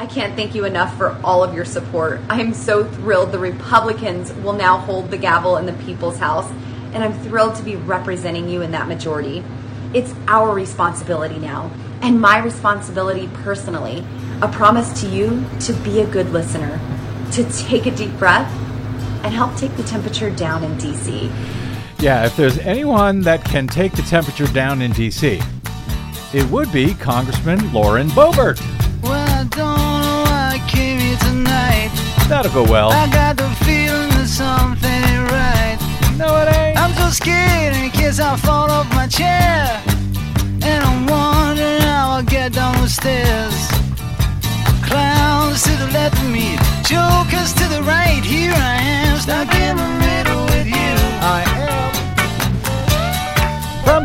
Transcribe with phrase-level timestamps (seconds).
[0.00, 2.20] I can't thank you enough for all of your support.
[2.28, 6.48] I am so thrilled the Republicans will now hold the gavel in the people's house,
[6.92, 9.42] and I'm thrilled to be representing you in that majority.
[9.92, 14.04] It's our responsibility now, and my responsibility personally,
[14.40, 16.78] a promise to you to be a good listener,
[17.32, 18.48] to take a deep breath,
[19.24, 21.28] and help take the temperature down in DC.
[21.98, 25.40] Yeah, if there's anyone that can take the temperature down in D.C.,
[26.32, 28.60] it would be Congressman Lauren Boebert.
[29.02, 29.44] Well,
[32.28, 32.90] That'll go well.
[32.92, 35.78] I got the feeling that something ain't right.
[36.18, 36.76] No, it ain't.
[36.76, 39.80] I'm so scared in case I fall off my chair.
[40.60, 43.56] And I'm wondering how I'll get down the stairs.
[44.84, 48.22] Clowns to the left of me, jokers to the right.
[48.22, 50.94] Here I am, stuck in the middle with you.
[51.24, 51.97] I am.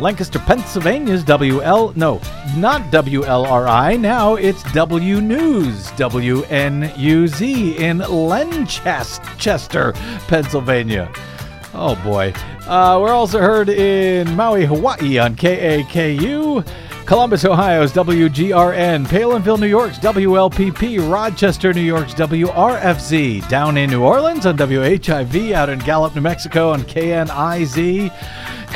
[0.00, 2.20] Lancaster, Pennsylvania's WL, no,
[2.56, 9.92] not WLRI, now it's W News, WNUZ in Lancaster,
[10.28, 11.10] Pennsylvania.
[11.72, 12.32] Oh boy.
[12.66, 16.66] Uh, we're also heard in Maui, Hawaii on KAKU.
[17.06, 24.44] Columbus, Ohio's WGRN, Palenville, New York's WLPP, Rochester, New York's WRFZ, down in New Orleans
[24.44, 28.10] on WHIV, out in Gallup, New Mexico on KNIZ,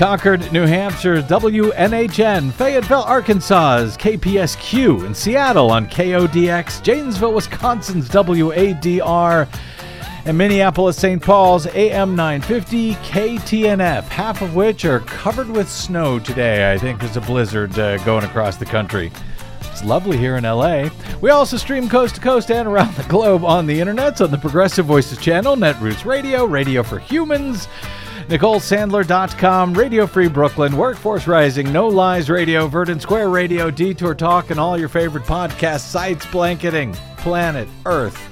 [0.01, 9.47] Concord, New Hampshire's WNHN, Fayetteville, Arkansas's KPSQ, in Seattle on KODX, Janesville, Wisconsin's WADR,
[10.25, 11.23] and Minneapolis St.
[11.23, 16.73] Paul's AM 950 KTNF, half of which are covered with snow today.
[16.73, 19.13] I think there's a blizzard uh, going across the country.
[19.61, 20.89] It's lovely here in LA.
[21.21, 24.39] We also stream coast to coast and around the globe on the internets on the
[24.39, 27.69] Progressive Voices channel, Netroots Radio, Radio for Humans.
[28.29, 34.61] NicoleSandler.com, Radio Free Brooklyn, Workforce Rising, No Lies Radio, Verdant Square Radio, Detour Talk, and
[34.61, 38.31] all your favorite podcast sites blanketing planet Earth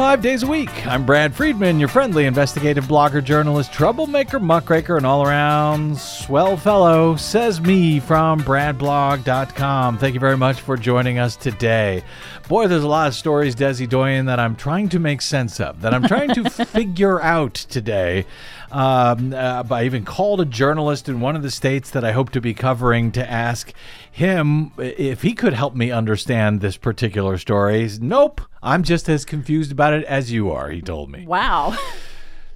[0.00, 0.70] five days a week.
[0.86, 7.16] I'm Brad Friedman, your friendly investigative blogger, journalist, troublemaker, muckraker, and all around swell fellow,
[7.16, 9.98] says me from bradblog.com.
[9.98, 12.02] Thank you very much for joining us today.
[12.48, 15.82] Boy, there's a lot of stories, Desi Doyen, that I'm trying to make sense of,
[15.82, 18.24] that I'm trying to figure out today.
[18.70, 22.30] Um, uh, I even called a journalist in one of the states that I hope
[22.30, 23.72] to be covering to ask
[24.10, 27.80] him if he could help me understand this particular story.
[27.80, 31.26] He's, nope, I'm just as confused about it as you are, he told me.
[31.26, 31.76] Wow.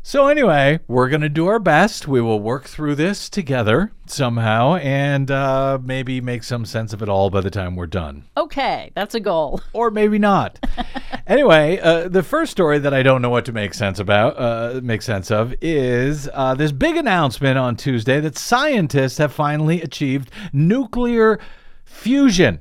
[0.06, 2.06] So, anyway, we're going to do our best.
[2.06, 7.08] We will work through this together somehow and uh, maybe make some sense of it
[7.08, 8.24] all by the time we're done.
[8.36, 9.62] Okay, that's a goal.
[9.72, 10.62] Or maybe not.
[11.26, 14.80] anyway, uh, the first story that I don't know what to make sense about, uh,
[14.82, 20.30] make sense of, is uh, this big announcement on Tuesday that scientists have finally achieved
[20.52, 21.40] nuclear
[21.86, 22.60] fusion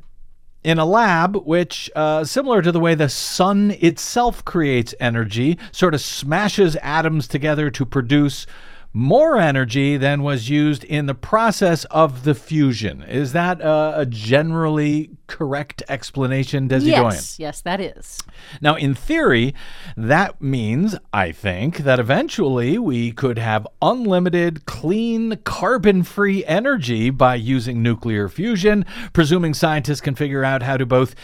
[0.63, 5.93] in a lab, which, uh, similar to the way the sun itself creates energy, sort
[5.93, 8.45] of smashes atoms together to produce
[8.93, 13.01] more energy than was used in the process of the fusion.
[13.03, 17.21] Is that uh, a generally correct explanation, Desi yes, Doyen?
[17.39, 18.21] yes, that is.
[18.61, 19.55] Now, in theory,
[19.97, 27.33] that means, I think, that eventually we could have unlimited, clean, carbon free energy by
[27.35, 31.15] using nuclear fusion, presuming scientists can figure out how to both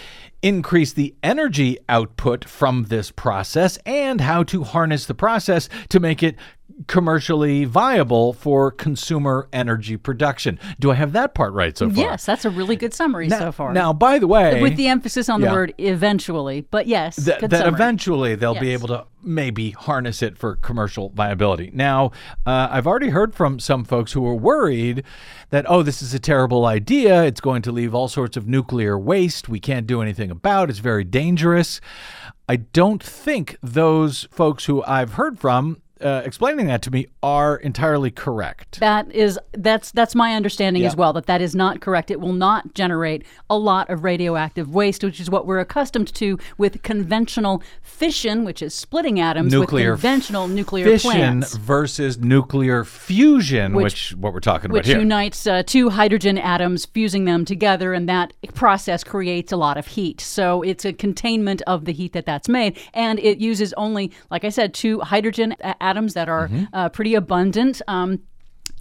[0.41, 6.23] increase the energy output from this process and how to harness the process to make
[6.23, 6.35] it
[6.87, 10.59] commercially viable for consumer energy production.
[10.79, 11.97] Do I have that part right so far?
[11.97, 13.73] Yes, that's a really good summary Now, so far.
[13.73, 15.49] now by the way, with the emphasis on Yeah.
[15.49, 17.73] the word eventually, but yes, that, good that summary.
[17.73, 21.69] eventually they'll be able to maybe harness it for commercial viability.
[21.73, 22.11] Now,
[22.45, 25.03] uh, I've already heard from some folks who are worried
[25.49, 27.23] that, oh, this is a terrible idea.
[27.25, 30.69] It's going to leave all sorts of nuclear waste we can't do anything about.
[30.69, 31.81] It's very dangerous.
[32.47, 37.57] I don't think those folks who I've heard from uh, explaining that to me are
[37.57, 38.79] entirely correct.
[38.79, 42.09] That is that's that's my understanding as well that that is not correct.
[42.11, 46.37] It will not generate a lot of radioactive waste, which is what we're accustomed to
[46.57, 51.55] with conventional fission, which is splitting atoms Nuclear with conventional nuclear Fission plants.
[51.57, 54.99] versus nuclear fusion, which, Which- what we're talking about here.
[54.99, 59.87] unites uh, two hydrogen atoms, fusing them together, and that process creates a lot of
[59.87, 60.21] heat.
[60.21, 64.43] So it's a containment of the heat that that's made, and it uses only, like
[64.45, 66.63] I said, two hydrogen a- atoms that are Mm-hmm.
[66.73, 67.81] uh, pretty abundant.
[67.87, 68.19] Um,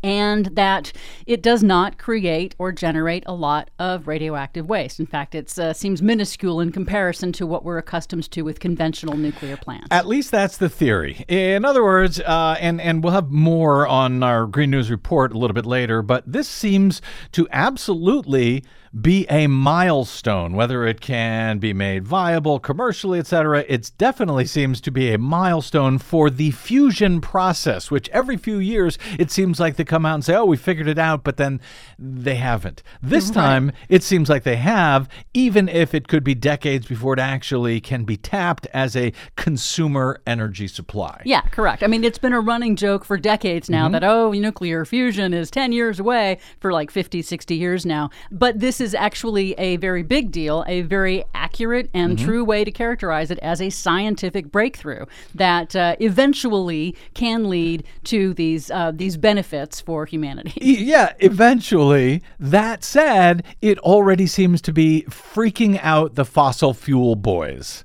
[0.05, 0.93] and that
[1.27, 5.01] it does not create or generate a lot of radioactive waste.
[5.01, 9.17] In fact, it uh, seems minuscule in comparison to what we're accustomed to with conventional
[9.17, 9.89] nuclear plants.
[9.91, 11.25] At least that's the theory.
[11.27, 15.39] In other words, uh, and and we'll have more on our Green News report a
[15.39, 17.03] little bit later, but this seems
[17.33, 18.63] to absolutely
[18.99, 24.91] be a milestone whether it can be made viable commercially etc it definitely seems to
[24.91, 29.85] be a milestone for the fusion process which every few years it seems like they
[29.85, 31.61] come out and say oh we figured it out but then
[31.99, 33.35] they haven't this right.
[33.35, 37.81] time it seems like they have even if it could be decades before it actually
[37.81, 42.41] can be tapped as a consumer energy supply yeah correct i mean it's been a
[42.41, 43.93] running joke for decades now mm-hmm.
[43.93, 48.59] that oh nuclear fusion is 10 years away for like 50 60 years now but
[48.59, 52.27] this is actually a very big deal, a very accurate and mm-hmm.
[52.27, 55.05] true way to characterize it as a scientific breakthrough
[55.35, 60.53] that uh, eventually can lead to these uh, these benefits for humanity.
[60.89, 62.23] Yeah, eventually.
[62.39, 67.85] That said, it already seems to be freaking out the fossil fuel boys.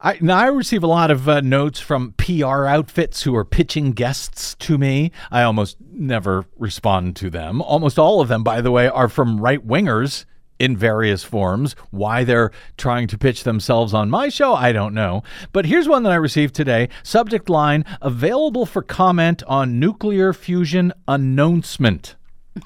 [0.00, 3.92] I, now I receive a lot of uh, notes from PR outfits who are pitching
[3.92, 5.10] guests to me.
[5.30, 7.60] I almost never respond to them.
[7.62, 10.24] Almost all of them, by the way, are from right wingers
[10.60, 11.74] in various forms.
[11.90, 15.24] Why they're trying to pitch themselves on my show, I don't know.
[15.52, 16.88] But here's one that I received today.
[17.02, 22.14] Subject line available for comment on nuclear fusion announcement.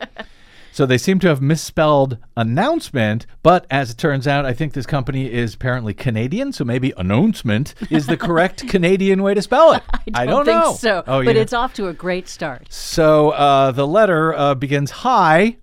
[0.76, 4.84] So they seem to have misspelled announcement, but as it turns out, I think this
[4.84, 9.82] company is apparently Canadian, so maybe announcement is the correct Canadian way to spell it.
[9.90, 10.74] I don't, I don't think know.
[10.74, 11.02] so.
[11.06, 12.70] Oh, but it's off to a great start.
[12.70, 15.56] So uh, the letter uh, begins Hi.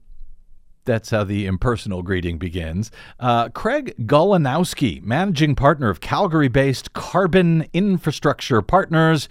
[0.85, 2.89] That's how the impersonal greeting begins.
[3.19, 9.29] Uh, Craig Golinowski, managing partner of Calgary based Carbon Infrastructure Partners.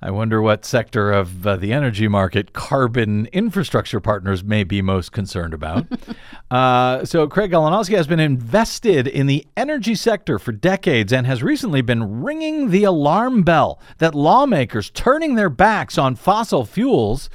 [0.00, 5.10] I wonder what sector of uh, the energy market carbon infrastructure partners may be most
[5.10, 5.86] concerned about.
[6.52, 11.42] uh, so, Craig Golinowski has been invested in the energy sector for decades and has
[11.42, 17.28] recently been ringing the alarm bell that lawmakers turning their backs on fossil fuels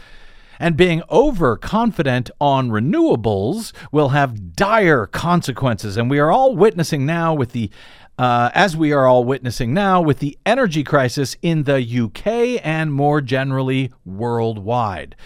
[0.63, 5.98] and being overconfident on renewables will have dire consequences.
[5.98, 7.69] And we are all witnessing now with the
[8.18, 12.94] uh, as we are all witnessing now with the energy crisis in the UK and
[12.94, 15.18] more generally worldwide.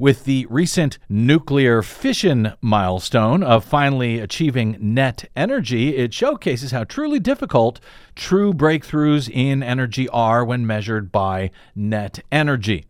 [0.00, 7.20] With the recent nuclear fission milestone of finally achieving net energy, it showcases how truly
[7.20, 7.78] difficult
[8.16, 12.86] true breakthroughs in energy are when measured by net energy.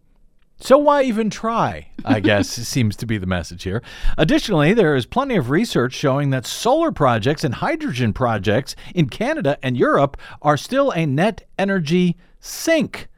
[0.63, 1.89] So why even try?
[2.05, 3.83] I guess seems to be the message here.
[4.17, 9.59] Additionally, there is plenty of research showing that solar projects and hydrogen projects in Canada
[9.61, 13.09] and Europe are still a net energy sink,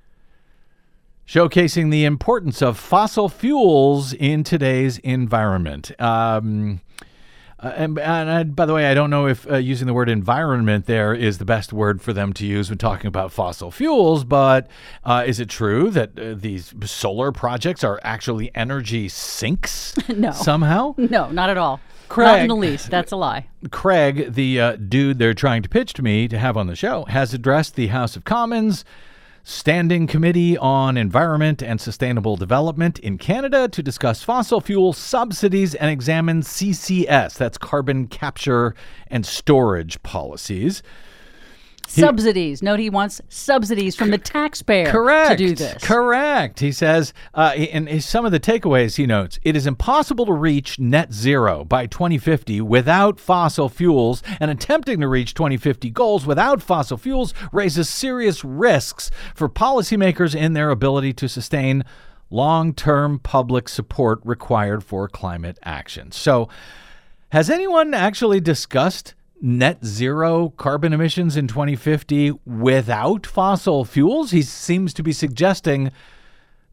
[1.26, 5.93] showcasing the importance of fossil fuels in today's environment.
[6.00, 6.81] Um,
[7.64, 10.11] uh, and, and I, by the way, I don't know if uh, using the word
[10.11, 14.22] environment there is the best word for them to use when talking about fossil fuels,
[14.22, 14.69] but
[15.02, 19.94] uh, is it true that uh, these solar projects are actually energy sinks?
[20.08, 20.32] no.
[20.32, 20.94] Somehow?
[20.99, 21.81] No, not at all.
[22.11, 22.90] Craig, not in the least.
[22.90, 23.49] That's a lie.
[23.70, 27.06] Craig, the uh, dude they're trying to pitch to me to have on the show,
[27.06, 28.84] has addressed the House of Commons
[29.46, 35.91] Standing Committee on Environment and Sustainable Development in Canada to discuss fossil fuel subsidies and
[35.91, 38.75] examine CCS, that's carbon capture
[39.09, 40.83] and storage policies.
[42.00, 42.62] Subsidies.
[42.62, 45.82] Note he wants subsidies from the taxpayer correct, to do this.
[45.82, 46.60] Correct.
[46.60, 50.78] He says, uh, in some of the takeaways he notes, it is impossible to reach
[50.78, 56.96] net zero by 2050 without fossil fuels, and attempting to reach 2050 goals without fossil
[56.96, 61.84] fuels raises serious risks for policymakers in their ability to sustain
[62.30, 66.10] long term public support required for climate action.
[66.12, 66.48] So,
[67.30, 69.14] has anyone actually discussed?
[69.41, 74.31] Net zero carbon emissions in 2050 without fossil fuels.
[74.31, 75.91] He seems to be suggesting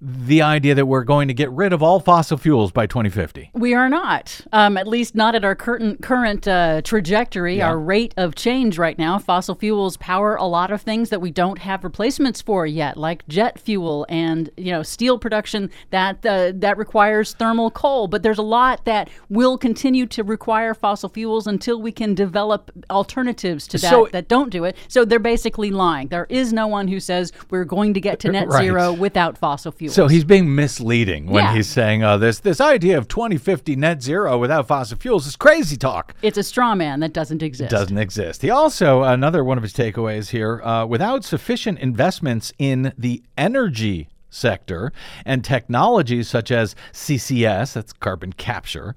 [0.01, 3.51] the idea that we're going to get rid of all fossil fuels by 2050.
[3.53, 7.67] We are not, um, at least not at our current current uh, trajectory, yeah.
[7.67, 9.19] our rate of change right now.
[9.19, 13.27] Fossil fuels power a lot of things that we don't have replacements for yet, like
[13.27, 18.07] jet fuel and you know steel production that uh, that requires thermal coal.
[18.07, 22.71] But there's a lot that will continue to require fossil fuels until we can develop
[22.89, 24.75] alternatives to that so, that don't do it.
[24.87, 26.07] So they're basically lying.
[26.07, 28.63] There is no one who says we're going to get to net right.
[28.63, 30.09] zero without fossil fuels fuels.
[30.09, 31.55] So he's being misleading when yeah.
[31.55, 35.77] he's saying, "Oh, this this idea of 2050 net zero without fossil fuels is crazy
[35.77, 37.71] talk." It's a straw man that doesn't exist.
[37.71, 38.41] Doesn't exist.
[38.41, 44.09] He also another one of his takeaways here: uh, without sufficient investments in the energy
[44.31, 44.91] sector
[45.25, 48.95] and technologies such as CCS, that's carbon capture,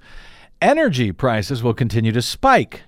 [0.63, 2.83] energy prices will continue to spike.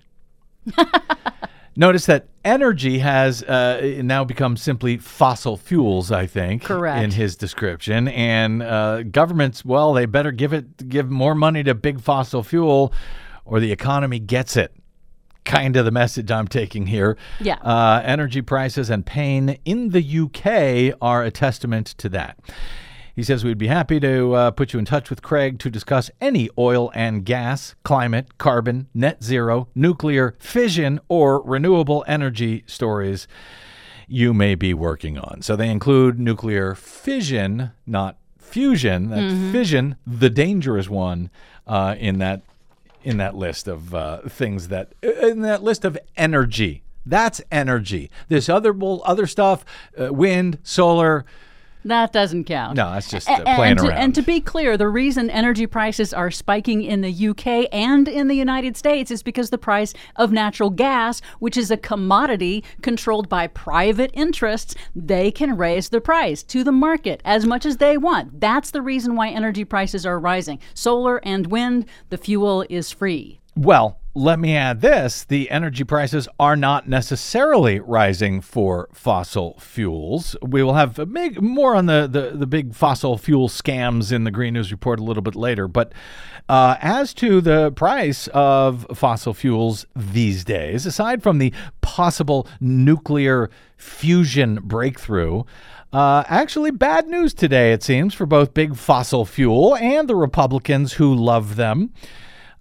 [1.76, 6.10] Notice that energy has uh, now become simply fossil fuels.
[6.10, 7.02] I think, Correct.
[7.02, 11.74] in his description, and uh, governments, well, they better give it give more money to
[11.74, 12.94] big fossil fuel,
[13.44, 14.72] or the economy gets it.
[15.44, 17.16] Kind of the message I'm taking here.
[17.38, 17.58] Yeah.
[17.62, 22.38] Uh, energy prices and pain in the UK are a testament to that.
[23.16, 26.10] He says we'd be happy to uh, put you in touch with Craig to discuss
[26.20, 33.26] any oil and gas, climate, carbon, net zero, nuclear, fission, or renewable energy stories
[34.06, 35.40] you may be working on.
[35.40, 39.08] So they include nuclear fission, not fusion.
[39.08, 41.30] That fission, the dangerous one,
[41.66, 42.42] uh, in that
[43.02, 46.82] in that list of uh, things that in that list of energy.
[47.06, 48.10] That's energy.
[48.28, 49.64] This other other stuff,
[49.98, 51.24] uh, wind, solar.
[51.86, 52.76] That doesn't count.
[52.76, 53.98] No, that's just uh, playing and to, around.
[53.98, 58.26] and to be clear, the reason energy prices are spiking in the UK and in
[58.26, 63.28] the United States is because the price of natural gas, which is a commodity controlled
[63.28, 67.96] by private interests, they can raise the price to the market as much as they
[67.96, 68.40] want.
[68.40, 70.58] That's the reason why energy prices are rising.
[70.74, 73.38] Solar and wind, the fuel is free.
[73.56, 80.36] Well, let me add this the energy prices are not necessarily rising for fossil fuels.
[80.42, 84.30] We will have big, more on the, the, the big fossil fuel scams in the
[84.30, 85.68] Green News Report a little bit later.
[85.68, 85.94] But
[86.50, 93.48] uh, as to the price of fossil fuels these days, aside from the possible nuclear
[93.78, 95.44] fusion breakthrough,
[95.94, 100.94] uh, actually, bad news today, it seems, for both big fossil fuel and the Republicans
[100.94, 101.94] who love them.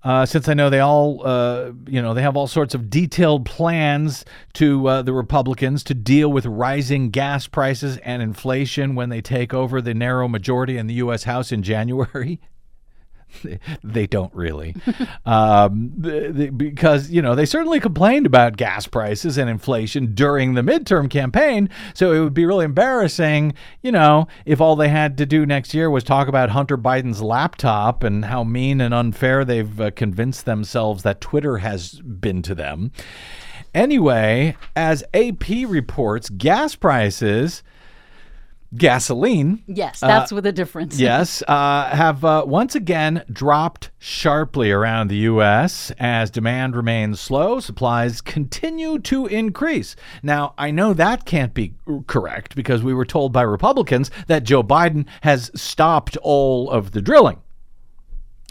[0.06, 3.44] Uh, since I know they all, uh, you know, they have all sorts of detailed
[3.44, 9.20] plans to uh, the Republicans to deal with rising gas prices and inflation when they
[9.20, 11.24] take over the narrow majority in the U.S.
[11.24, 12.40] House in January.
[13.84, 14.76] they don't really,
[15.26, 20.54] um, the, the, because you know they certainly complained about gas prices and inflation during
[20.54, 21.70] the midterm campaign.
[21.94, 25.74] So it would be really embarrassing, you know, if all they had to do next
[25.74, 30.46] year was talk about Hunter Biden's laptop and how mean and unfair they've uh, convinced
[30.46, 32.92] themselves that Twitter has been to them.
[33.74, 37.62] Anyway, as AP reports, gas prices.
[38.78, 41.00] Gasoline Yes, that's with a difference.
[41.00, 45.92] yes, uh, have uh, once again dropped sharply around the U.S.
[46.00, 49.96] as demand remains slow, supplies continue to increase.
[50.22, 51.74] Now, I know that can't be
[52.08, 57.02] correct because we were told by Republicans that Joe Biden has stopped all of the
[57.02, 57.42] drilling.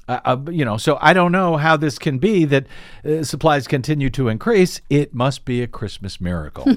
[0.06, 2.66] Uh, uh, you know, so I don't know how this can be that
[3.04, 4.80] uh, supplies continue to increase.
[4.90, 6.66] It must be a Christmas miracle.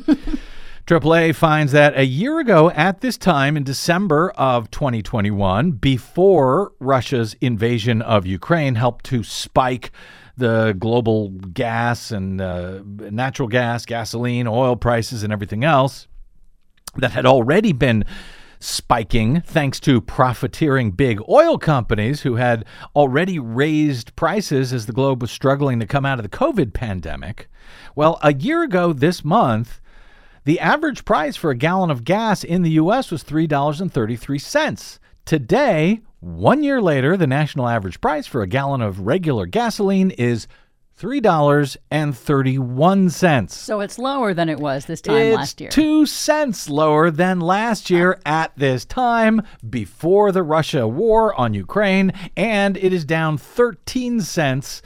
[0.88, 7.36] AAA finds that a year ago at this time in December of 2021, before Russia's
[7.41, 9.91] invasion of Ukraine helped to spike
[10.38, 16.08] the global gas and uh, natural gas, gasoline, oil prices, and everything else
[16.96, 18.06] that had already been
[18.62, 22.63] spiking thanks to profiteering big oil companies who had
[22.96, 27.50] already raised prices as the globe was struggling to come out of the COVID pandemic.
[27.94, 29.82] Well, a year ago this month,
[30.47, 33.11] the average price for a gallon of gas in the U.S.
[33.11, 34.99] was $3.33.
[35.25, 40.47] Today, one year later, the national average price for a gallon of regular gasoline is
[40.97, 43.51] $3.31.
[43.51, 45.69] So it's lower than it was this time It's last year.
[45.69, 52.13] two cents lower than last year at this time before the Russia war on Ukraine,
[52.37, 54.81] and it is down 13 cents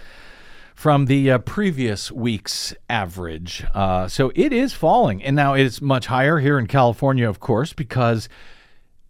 [0.81, 3.63] from the uh, previous week's average.
[3.71, 5.21] Uh, so it is falling.
[5.21, 8.27] And now it's much higher here in California, of course, because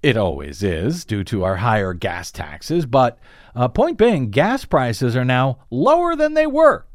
[0.04, 2.86] it always is due to our higher gas taxes.
[2.86, 3.20] But
[3.56, 6.88] uh, point being, gas prices are now lower than they were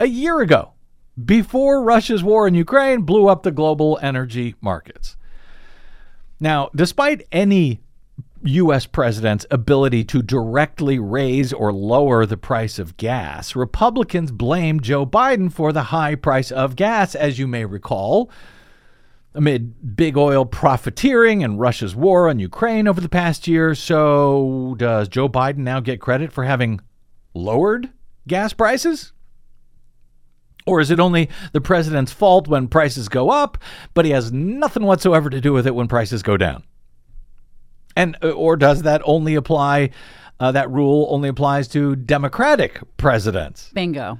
[0.00, 0.72] a year ago
[1.24, 5.16] before Russia's war in Ukraine blew up the global energy markets.
[6.40, 7.82] Now, despite any
[8.44, 8.86] U.S.
[8.86, 15.52] president's ability to directly raise or lower the price of gas, Republicans blame Joe Biden
[15.52, 18.30] for the high price of gas, as you may recall.
[19.34, 25.08] Amid big oil profiteering and Russia's war on Ukraine over the past year, so does
[25.08, 26.80] Joe Biden now get credit for having
[27.34, 27.90] lowered
[28.26, 29.12] gas prices?
[30.66, 33.56] Or is it only the president's fault when prices go up,
[33.94, 36.64] but he has nothing whatsoever to do with it when prices go down?
[37.96, 39.90] And uh, or does that only apply?
[40.40, 43.70] Uh, that rule only applies to Democratic presidents.
[43.74, 44.18] Bingo.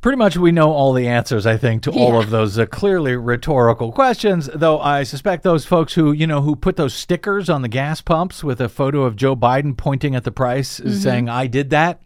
[0.00, 3.16] Pretty much, we know all the answers, I think, to all of those uh, clearly
[3.16, 4.48] rhetorical questions.
[4.54, 8.00] Though I suspect those folks who, you know, who put those stickers on the gas
[8.00, 10.94] pumps with a photo of Joe Biden pointing at the price, mm-hmm.
[10.94, 12.00] saying, "I did that."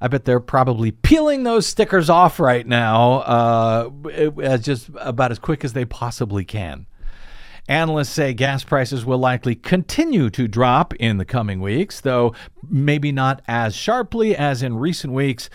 [0.00, 3.90] I bet they're probably peeling those stickers off right now, uh,
[4.42, 6.86] as just about as quick as they possibly can.
[7.68, 12.34] Analysts say gas prices will likely continue to drop in the coming weeks, though
[12.68, 15.48] maybe not as sharply as in recent weeks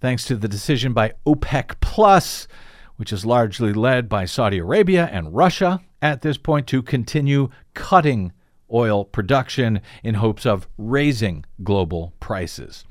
[0.00, 2.48] thanks to the decision by OPEC Plus,
[2.96, 8.32] which is largely led by Saudi Arabia and Russia at this point to continue cutting
[8.72, 12.84] oil production in hopes of raising global prices.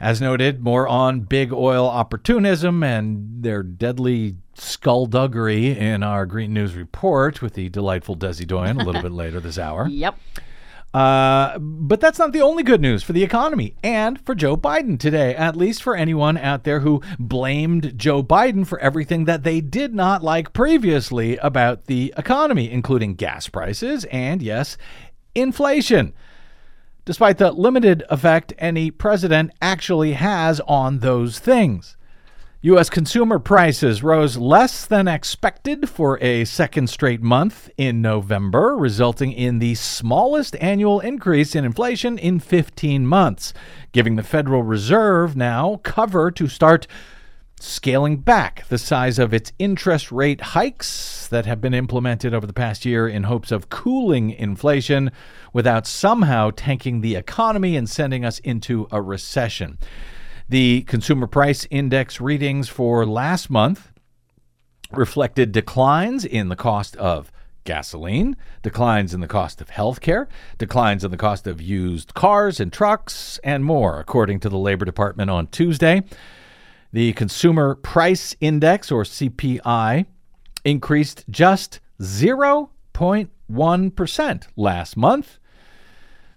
[0.00, 6.74] As noted, more on big oil opportunism and their deadly skullduggery in our Green News
[6.74, 9.88] report with the delightful Desi Doyen a little bit later this hour.
[9.88, 10.16] Yep.
[10.94, 14.96] Uh, but that's not the only good news for the economy and for Joe Biden
[14.96, 19.60] today, at least for anyone out there who blamed Joe Biden for everything that they
[19.60, 24.76] did not like previously about the economy, including gas prices and, yes,
[25.34, 26.14] inflation.
[27.04, 31.96] Despite the limited effect any president actually has on those things.
[32.62, 32.88] U.S.
[32.88, 39.58] consumer prices rose less than expected for a second straight month in November, resulting in
[39.58, 43.52] the smallest annual increase in inflation in 15 months,
[43.92, 46.86] giving the Federal Reserve now cover to start
[47.60, 50.86] scaling back the size of its interest rate hikes
[51.28, 55.10] that have been implemented over the past year in hopes of cooling inflation
[55.52, 59.78] without somehow tanking the economy and sending us into a recession.
[60.48, 63.90] The consumer price index readings for last month
[64.92, 67.32] reflected declines in the cost of
[67.64, 70.26] gasoline, declines in the cost of healthcare,
[70.58, 74.84] declines in the cost of used cars and trucks, and more, according to the Labor
[74.84, 76.02] Department on Tuesday.
[76.92, 80.06] The Consumer Price Index, or CPI,
[80.64, 85.38] increased just 0.1% last month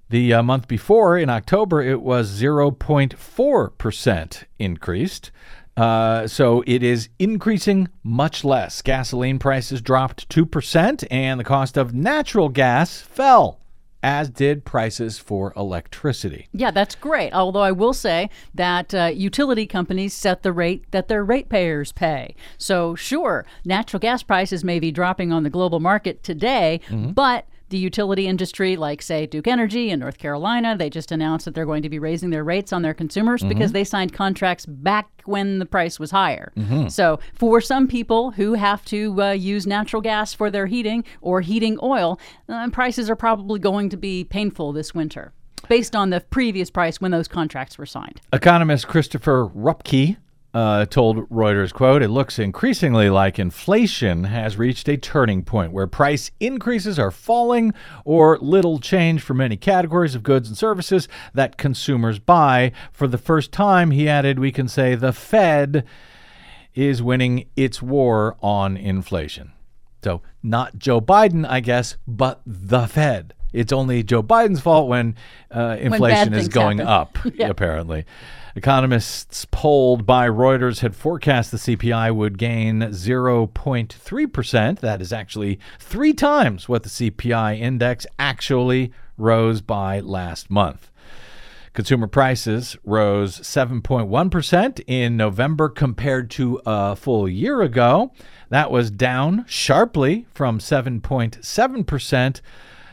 [0.09, 5.31] the uh, month before, in October, it was 0.4% increased.
[5.75, 8.81] Uh, so it is increasing much less.
[8.81, 13.59] Gasoline prices dropped 2%, and the cost of natural gas fell
[14.03, 16.47] as did prices for electricity.
[16.53, 17.33] Yeah, that's great.
[17.33, 22.35] Although I will say that uh, utility companies set the rate that their ratepayers pay.
[22.57, 27.11] So, sure, natural gas prices may be dropping on the global market today, mm-hmm.
[27.11, 31.55] but the utility industry, like, say, Duke Energy in North Carolina, they just announced that
[31.55, 33.49] they're going to be raising their rates on their consumers mm-hmm.
[33.49, 36.51] because they signed contracts back when the price was higher.
[36.55, 36.87] Mm-hmm.
[36.87, 41.41] So, for some people who have to uh, use natural gas for their heating or
[41.41, 45.33] heating oil, uh, prices are probably going to be painful this winter
[45.67, 48.21] based on the previous price when those contracts were signed.
[48.31, 50.17] Economist Christopher Rupkey
[50.53, 55.87] uh, told Reuters, quote, it looks increasingly like inflation has reached a turning point where
[55.87, 57.73] price increases are falling
[58.05, 62.71] or little change for many categories of goods and services that consumers buy.
[62.91, 65.85] For the first time, he added, we can say the Fed
[66.73, 69.51] is winning its war on inflation.
[70.03, 73.33] So, not Joe Biden, I guess, but the Fed.
[73.53, 75.15] It's only Joe Biden's fault when
[75.51, 76.91] uh, inflation when is going happen.
[76.91, 77.47] up, yeah.
[77.47, 78.05] apparently.
[78.55, 84.79] Economists polled by Reuters had forecast the CPI would gain 0.3%.
[84.79, 90.89] That is actually three times what the CPI index actually rose by last month.
[91.73, 98.11] Consumer prices rose 7.1% in November compared to a full year ago.
[98.49, 102.41] That was down sharply from 7.7%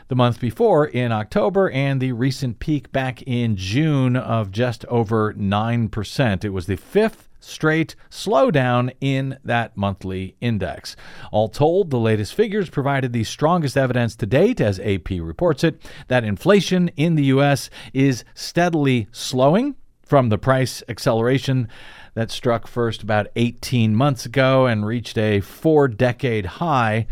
[0.07, 5.33] the month before in October and the recent peak back in June of just over
[5.33, 6.43] 9%.
[6.43, 10.95] It was the fifth straight slowdown in that monthly index.
[11.31, 15.81] All told, the latest figures provided the strongest evidence to date, as AP reports it,
[16.07, 17.69] that inflation in the U.S.
[17.93, 21.67] is steadily slowing from the price acceleration
[22.13, 27.07] that struck first about 18 months ago and reached a four decade high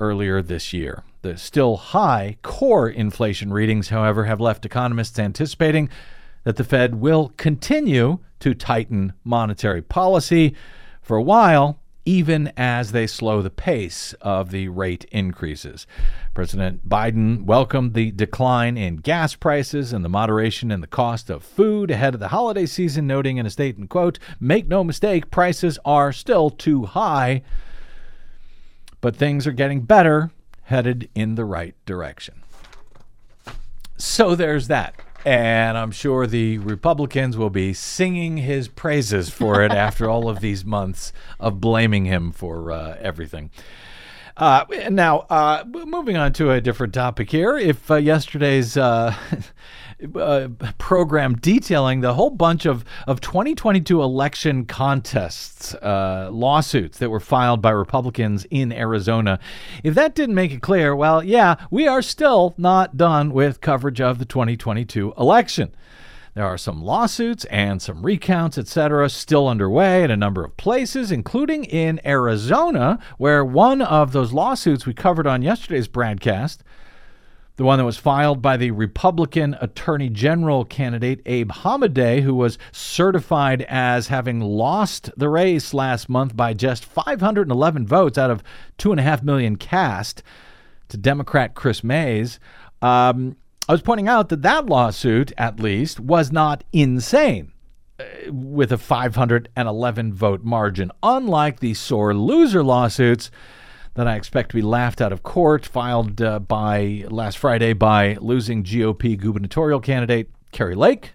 [0.00, 1.04] earlier this year.
[1.22, 5.88] The still high core inflation readings, however, have left economists anticipating
[6.42, 10.56] that the Fed will continue to tighten monetary policy
[11.00, 15.86] for a while, even as they slow the pace of the rate increases.
[16.34, 21.44] President Biden welcomed the decline in gas prices and the moderation in the cost of
[21.44, 25.78] food ahead of the holiday season, noting in a statement, quote, make no mistake, prices
[25.84, 27.42] are still too high,
[29.00, 30.32] but things are getting better
[30.72, 32.42] headed in the right direction.
[33.98, 34.96] So there's that.
[35.24, 40.40] And I'm sure the Republicans will be singing his praises for it after all of
[40.40, 43.50] these months of blaming him for uh, everything.
[44.42, 47.56] Uh, now, uh, moving on to a different topic here.
[47.56, 49.14] If uh, yesterday's uh,
[50.16, 57.20] uh, program detailing the whole bunch of, of 2022 election contests, uh, lawsuits that were
[57.20, 59.38] filed by Republicans in Arizona,
[59.84, 64.00] if that didn't make it clear, well, yeah, we are still not done with coverage
[64.00, 65.72] of the 2022 election.
[66.34, 71.12] There are some lawsuits and some recounts, etc., still underway in a number of places,
[71.12, 76.64] including in Arizona, where one of those lawsuits we covered on yesterday's broadcast,
[77.56, 82.56] the one that was filed by the Republican Attorney General candidate Abe Hamadeh, who was
[82.72, 88.42] certified as having lost the race last month by just 511 votes out of
[88.78, 90.22] 2.5 million cast
[90.88, 92.40] to Democrat Kris Mayes.
[92.80, 93.36] Um,
[93.68, 97.52] I was pointing out that that lawsuit, at least, was not insane
[98.00, 103.30] uh, with a 511 vote margin, unlike the sore loser lawsuits
[103.94, 108.16] that I expect to be laughed out of court, filed uh, by last Friday by
[108.20, 111.12] losing GOP gubernatorial candidate Kari Lake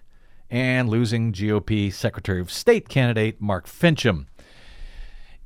[0.48, 4.26] and losing GOP Secretary of State candidate Mark Finchem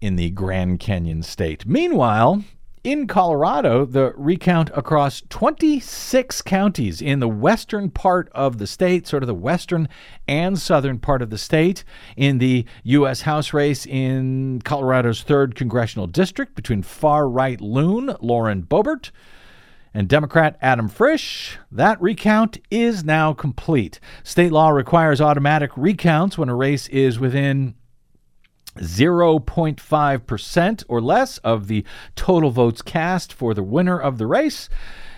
[0.01, 1.67] in the Grand Canyon state.
[1.67, 2.45] Meanwhile,
[2.85, 9.23] in Colorado, the recount across 26 counties in the western part of the state, sort
[9.23, 9.89] of the western
[10.27, 11.85] and southern part of the state,
[12.17, 13.23] in the U.S.
[13.23, 19.13] House race in Colorado's 3rd Congressional District between far right loon Lauren Boebert
[19.95, 21.59] and Democrat Adam Frisch.
[21.71, 24.01] That recount is now complete.
[24.25, 27.75] State law requires automatic recounts when a race is within
[28.77, 31.85] 0.5% or less of the
[32.17, 34.69] total votes cast for the winner of the race.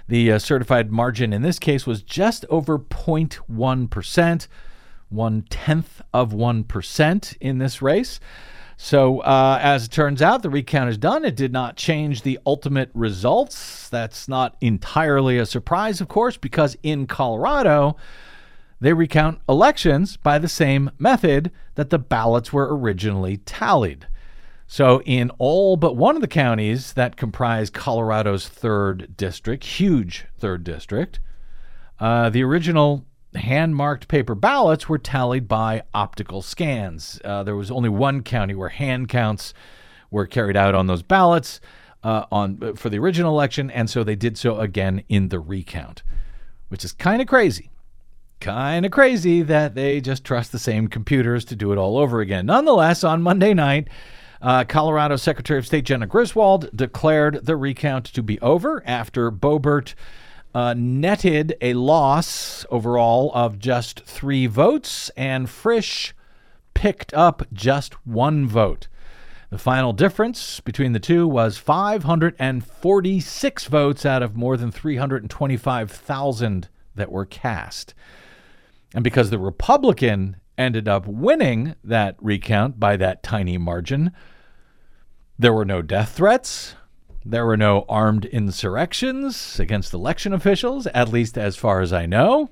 [0.08, 4.48] The uh, certified margin in this case was just over 0.1%,
[5.08, 8.20] one tenth of 1% in this race.
[8.76, 11.24] So, uh, as it turns out, the recount is done.
[11.24, 13.88] It did not change the ultimate results.
[13.88, 17.96] That's not entirely a surprise, of course, because in Colorado,
[18.84, 24.06] they recount elections by the same method that the ballots were originally tallied.
[24.66, 30.64] So, in all but one of the counties that comprise Colorado's third district, huge third
[30.64, 31.18] district,
[31.98, 37.18] uh, the original hand marked paper ballots were tallied by optical scans.
[37.24, 39.54] Uh, there was only one county where hand counts
[40.10, 41.58] were carried out on those ballots
[42.02, 46.02] uh, on for the original election, and so they did so again in the recount,
[46.68, 47.70] which is kind of crazy
[48.44, 52.20] kind of crazy that they just trust the same computers to do it all over
[52.20, 52.44] again.
[52.44, 53.88] Nonetheless, on Monday night,
[54.42, 59.94] uh, Colorado Secretary of State Jena Griswold declared the recount to be over after Boebert
[60.54, 66.14] uh, netted a loss overall of just three votes, and Frisch
[66.74, 68.88] picked up just one vote.
[69.48, 77.10] The final difference between the two was 546 votes out of more than 325,000 that
[77.10, 77.94] were cast.
[78.94, 84.12] And because the Republican ended up winning that recount by that tiny margin,
[85.36, 86.76] there were no death threats.
[87.24, 92.50] There were no armed insurrections against election officials, at least as far as I know.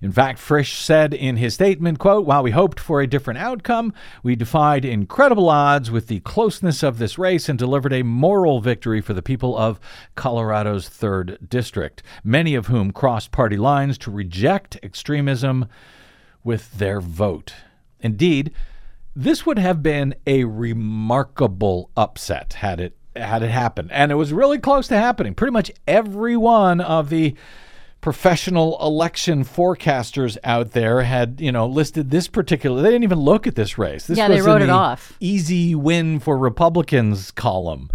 [0.00, 3.92] In fact, Frisch said in his statement, quote, While we hoped for a different outcome,
[4.22, 9.00] we defied incredible odds with the closeness of this race and delivered a moral victory
[9.00, 9.80] for the people of
[10.14, 15.66] Colorado's 3rd District, many of whom crossed party lines to reject extremism
[16.44, 17.54] with their vote.
[18.00, 18.52] Indeed,
[19.16, 23.90] this would have been a remarkable upset had it had it happened.
[23.90, 25.34] And it was really close to happening.
[25.34, 27.34] Pretty much every one of the
[28.00, 32.80] professional election forecasters out there had, you know, listed this particular.
[32.82, 34.06] They didn't even look at this race.
[34.06, 35.16] This yeah, they wrote it off.
[35.20, 37.90] Easy win for Republicans column.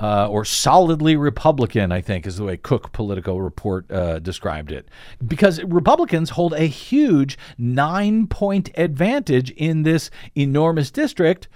[0.00, 4.86] Uh, or solidly Republican, I think is the way Cook Political Report uh, described it.
[5.26, 11.48] Because Republicans hold a huge nine point advantage in this enormous district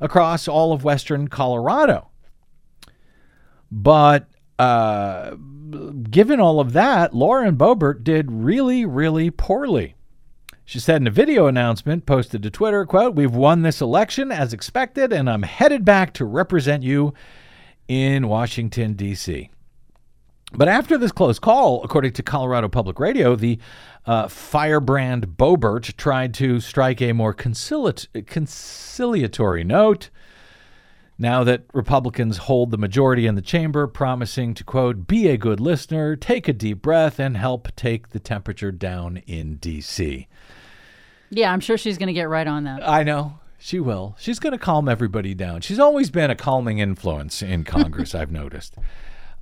[0.00, 2.08] across all of Western Colorado.
[3.70, 4.28] But
[4.58, 5.36] uh,
[6.10, 9.94] given all of that, Lauren Boebert did really, really poorly.
[10.64, 14.52] She said in a video announcement posted to Twitter, quote, We've won this election as
[14.52, 17.12] expected, and I'm headed back to represent you
[17.86, 19.50] in Washington, D.C.
[20.52, 23.58] But after this close call, according to Colorado Public Radio, the
[24.06, 30.10] uh, firebrand Boebert tried to strike a more conciliatory note
[31.18, 35.60] now that Republicans hold the majority in the chamber, promising to, quote, be a good
[35.60, 40.26] listener, take a deep breath, and help take the temperature down in D.C.
[41.30, 42.88] Yeah, I'm sure she's going to get right on that.
[42.88, 43.38] I know.
[43.58, 44.14] She will.
[44.18, 45.62] She's going to calm everybody down.
[45.62, 48.74] She's always been a calming influence in Congress, I've noticed.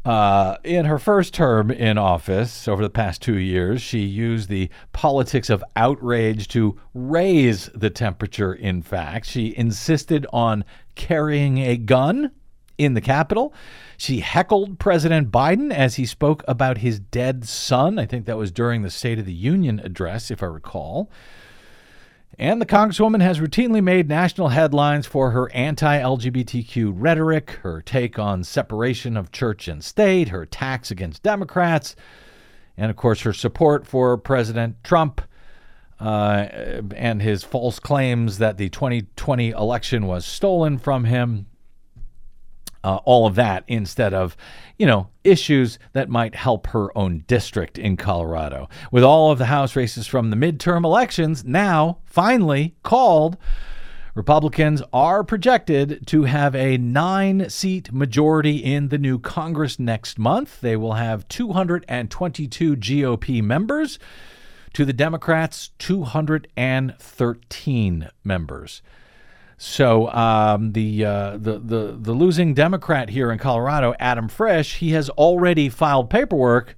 [0.04, 4.68] Uh, in her first term in office over the past two years, she used the
[4.92, 8.52] politics of outrage to raise the temperature.
[8.52, 12.30] In fact, she insisted on carrying a gun
[12.78, 13.54] in the Capitol.
[13.96, 17.98] She heckled President Biden as he spoke about his dead son.
[17.98, 21.10] I think that was during the State of the Union address, if I recall.
[22.38, 28.18] And the Congresswoman has routinely made national headlines for her anti LGBTQ rhetoric, her take
[28.18, 31.94] on separation of church and state, her attacks against Democrats,
[32.76, 35.20] and of course her support for President Trump
[36.02, 41.46] uh, and his false claims that the 2020 election was stolen from him
[42.82, 44.36] uh, all of that instead of,
[44.76, 48.68] you know, issues that might help her own district in Colorado.
[48.90, 53.36] With all of the House races from the midterm elections now finally called,
[54.16, 60.60] Republicans are projected to have a nine seat majority in the new Congress next month.
[60.60, 64.00] They will have 222 GOP members
[64.74, 68.82] to the Democrats' 213 members.
[69.58, 74.90] So um, the, uh, the the the losing Democrat here in Colorado, Adam Frisch, he
[74.90, 76.76] has already filed paperwork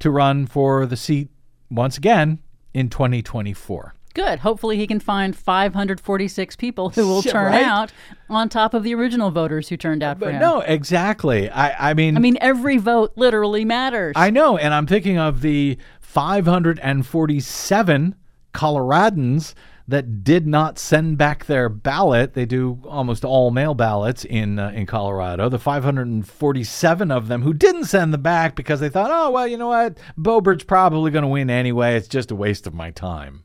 [0.00, 1.30] to run for the seat
[1.70, 2.40] once again
[2.74, 3.94] in 2024.
[4.14, 4.40] Good.
[4.40, 7.64] Hopefully, he can find 546 people who will turn right?
[7.64, 7.92] out
[8.28, 10.40] on top of the original voters who turned out for But him.
[10.42, 11.48] no, exactly.
[11.48, 14.12] I I mean, I mean, every vote literally matters.
[14.16, 15.78] I know, and I'm thinking of the
[16.12, 18.14] 547
[18.52, 19.54] Coloradans
[19.88, 22.34] that did not send back their ballot.
[22.34, 25.48] They do almost all mail ballots in uh, in Colorado.
[25.48, 29.56] The 547 of them who didn't send them back because they thought, oh well, you
[29.56, 31.96] know what, Boebert's probably going to win anyway.
[31.96, 33.44] It's just a waste of my time.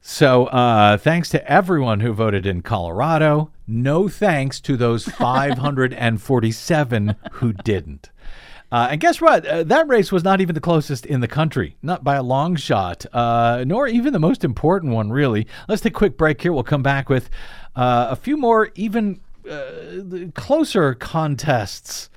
[0.00, 3.50] So, uh, thanks to everyone who voted in Colorado.
[3.66, 8.08] No thanks to those 547 who didn't.
[8.70, 9.46] Uh, and guess what?
[9.46, 12.54] Uh, that race was not even the closest in the country, not by a long
[12.54, 15.46] shot, uh, nor even the most important one, really.
[15.68, 16.52] Let's take a quick break here.
[16.52, 17.30] We'll come back with
[17.74, 22.10] uh, a few more, even uh, closer contests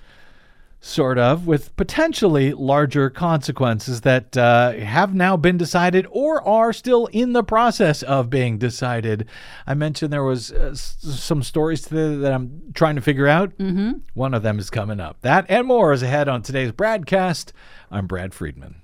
[0.84, 7.06] sort of, with potentially larger consequences that uh, have now been decided or are still
[7.08, 9.28] in the process of being decided.
[9.68, 13.56] I mentioned there was uh, s- some stories today that I'm trying to figure out.
[13.60, 14.00] Mm-hmm.
[14.16, 15.18] One of them is coming up.
[15.22, 17.52] That and more is ahead on today's BradCast.
[17.92, 18.81] I'm Brad Friedman.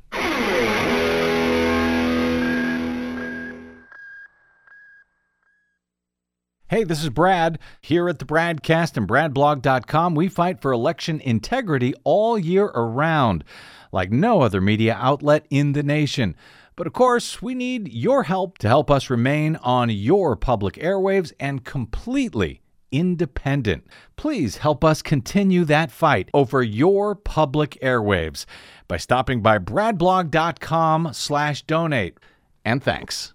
[6.69, 7.59] Hey, this is Brad.
[7.79, 13.45] Here at the Bradcast and BradBlog.com, we fight for election integrity all year around,
[13.93, 16.35] like no other media outlet in the nation.
[16.75, 21.31] But of course, we need your help to help us remain on your public airwaves
[21.39, 23.87] and completely independent.
[24.17, 28.45] Please help us continue that fight over your public airwaves
[28.89, 32.17] by stopping by bradblog.com slash donate.
[32.65, 33.33] And thanks.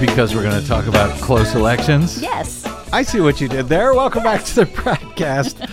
[0.00, 2.20] Because we're going to talk about close elections.
[2.20, 2.66] yes.
[2.92, 3.94] I see what you did there.
[3.94, 5.70] Welcome back to the BradCast.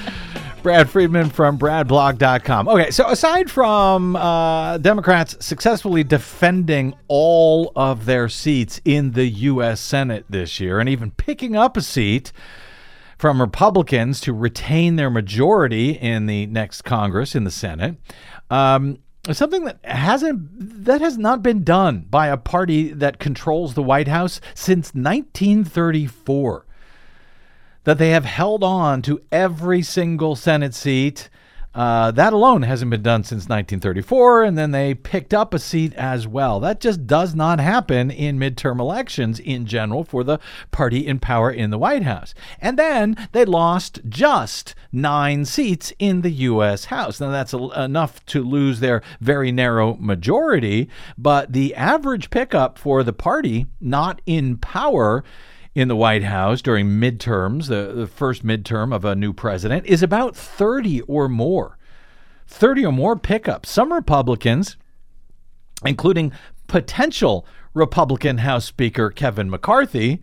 [0.63, 2.67] Brad Friedman from BradBlog.com.
[2.67, 9.81] Okay, so aside from uh, Democrats successfully defending all of their seats in the U.S.
[9.81, 12.31] Senate this year and even picking up a seat
[13.17, 17.97] from Republicans to retain their majority in the next Congress in the Senate,
[18.49, 18.99] um,
[19.31, 24.07] something that hasn't that has not been done by a party that controls the White
[24.07, 26.65] House since 1934
[27.84, 31.29] that they have held on to every single Senate seat.
[31.73, 35.93] Uh, that alone hasn't been done since 1934, and then they picked up a seat
[35.93, 36.60] as well.
[36.60, 40.39] That just does not happen in midterm elections in general for the
[40.71, 42.34] party in power in the White House.
[42.60, 46.86] And then they lost just nine seats in the U.S.
[46.86, 47.21] House.
[47.21, 53.01] Now, that's a, enough to lose their very narrow majority, but the average pickup for
[53.01, 55.23] the party not in power
[55.73, 60.03] in the White House during midterms, the, the first midterm of a new president, is
[60.03, 61.77] about 30 or more.
[62.47, 63.69] 30 or more pickups.
[63.69, 64.75] Some Republicans,
[65.86, 66.34] including
[66.67, 70.21] potential Republican House Speaker Kevin McCarthy,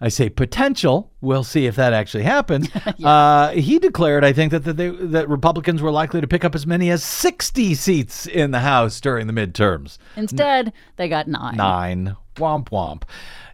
[0.00, 1.12] I say potential.
[1.20, 2.68] We'll see if that actually happens.
[3.04, 6.54] uh, he declared, I think, that that, they, that Republicans were likely to pick up
[6.54, 9.98] as many as 60 seats in the House during the midterms.
[10.16, 11.56] Instead, they got nine.
[11.56, 12.16] Nine.
[12.36, 13.02] Womp womp.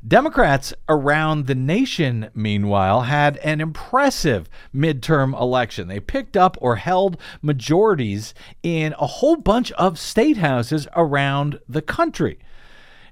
[0.07, 5.89] Democrats around the nation, meanwhile, had an impressive midterm election.
[5.89, 8.33] They picked up or held majorities
[8.63, 12.39] in a whole bunch of state houses around the country,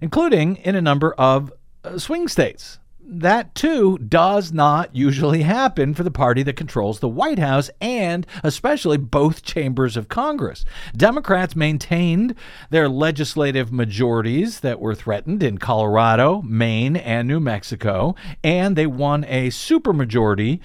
[0.01, 2.79] including in a number of uh, swing states.
[3.07, 8.27] That too does not usually happen for the party that controls the White House and
[8.43, 10.64] especially both chambers of Congress.
[10.97, 12.35] Democrats maintained
[12.71, 19.25] their legislative majorities that were threatened in Colorado, Maine, and New Mexico, and they won
[19.25, 20.61] a supermajority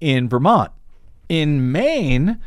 [0.00, 0.70] in Vermont.
[1.28, 2.38] In Maine,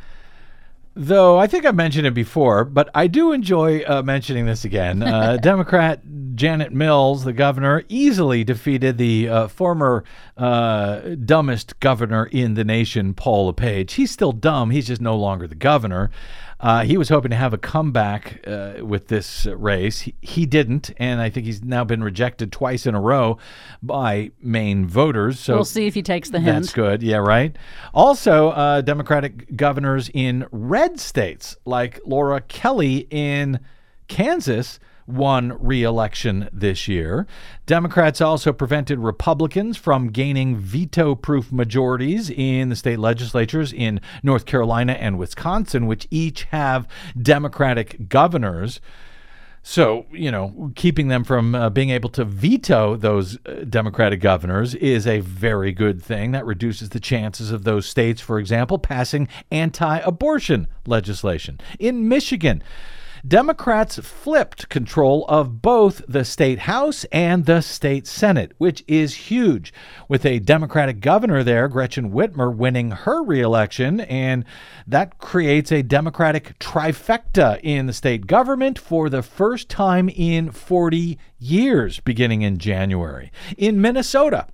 [0.98, 5.04] Though I think I've mentioned it before, but I do enjoy uh, mentioning this again.
[5.04, 6.02] Uh, Democrat
[6.36, 10.06] Janet Mills, the governor, easily defeated the uh, former
[10.38, 13.94] uh, dumbest governor in the nation, Paul LePage.
[13.94, 16.12] He's still dumb, he's just no longer the governor.
[16.58, 20.00] Uh, he was hoping to have a comeback uh, with this race.
[20.02, 23.38] He, he didn't, and I think he's now been rejected twice in a row
[23.84, 25.38] by Maine voters.
[25.40, 26.64] So We'll see if he takes the hint.
[26.64, 27.04] that's good.
[27.04, 27.56] Yeah, right.
[27.94, 33.60] Also, uh, Democratic governors in red states like Laura Kelly in
[34.08, 37.28] Kansas won re election this year.
[37.66, 44.46] Democrats also prevented Republicans from gaining veto proof majorities in the state legislatures in North
[44.46, 46.88] Carolina and Wisconsin, which each have
[47.22, 48.80] Democratic governors.
[49.68, 54.76] So, you know, keeping them from uh, being able to veto those uh, Democratic governors
[54.76, 56.34] is a very good thing.
[56.34, 61.60] That reduces the chances of those states, for example, passing anti abortion legislation.
[61.80, 62.62] In Michigan,
[63.28, 69.74] Democrats flipped control of both the state House and the state Senate, which is huge.
[70.08, 74.46] With a Democratic governor there, Gretchen Whitmer, winning her reelection, and
[74.86, 81.18] that creates a Democratic trifecta in the state government for the first time in 40
[81.40, 83.32] years, beginning in January.
[83.58, 84.48] In Minnesota,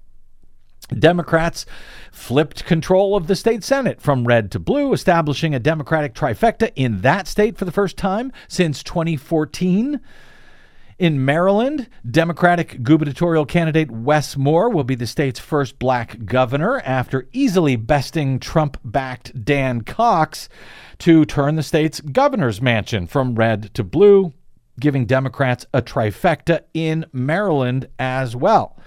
[0.97, 1.65] Democrats
[2.11, 7.01] flipped control of the state Senate from red to blue, establishing a Democratic trifecta in
[7.01, 10.01] that state for the first time since 2014.
[10.99, 17.27] In Maryland, Democratic gubernatorial candidate Wes Moore will be the state's first black governor after
[17.33, 20.47] easily besting Trump backed Dan Cox
[20.99, 24.31] to turn the state's governor's mansion from red to blue,
[24.79, 28.77] giving Democrats a trifecta in Maryland as well.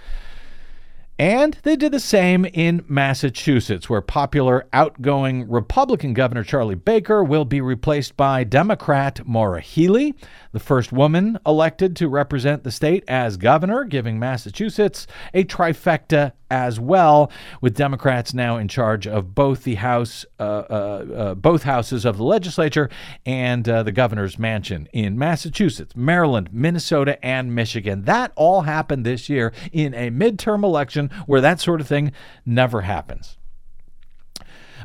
[1.18, 7.44] And they did the same in Massachusetts, where popular outgoing Republican Governor Charlie Baker will
[7.44, 10.16] be replaced by Democrat Maura Healey,
[10.50, 16.79] the first woman elected to represent the state as governor, giving Massachusetts a trifecta as
[16.79, 22.05] well, with Democrats now in charge of both the House, uh, uh, uh, both houses
[22.05, 22.88] of the legislature,
[23.27, 28.03] and uh, the governor's mansion in Massachusetts, Maryland, Minnesota, and Michigan.
[28.03, 32.12] That all happened this year in a midterm election where that sort of thing
[32.44, 33.38] never happens.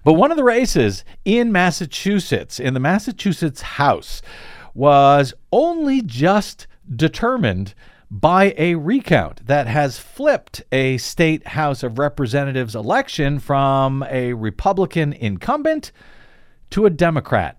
[0.04, 4.22] But one of the races in Massachusetts, in the Massachusetts House,
[4.74, 7.74] was only just determined
[8.12, 15.14] by a recount that has flipped a state House of Representatives election from a Republican
[15.14, 15.92] incumbent
[16.72, 17.59] to a Democrat.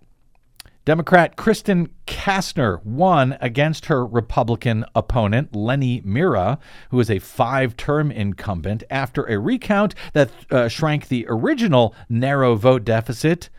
[0.87, 6.59] Democrat Kristen Kastner won against her Republican opponent, Lenny Mirra,
[6.91, 12.55] who is a five term incumbent, after a recount that uh, shrank the original narrow
[12.55, 13.51] vote deficit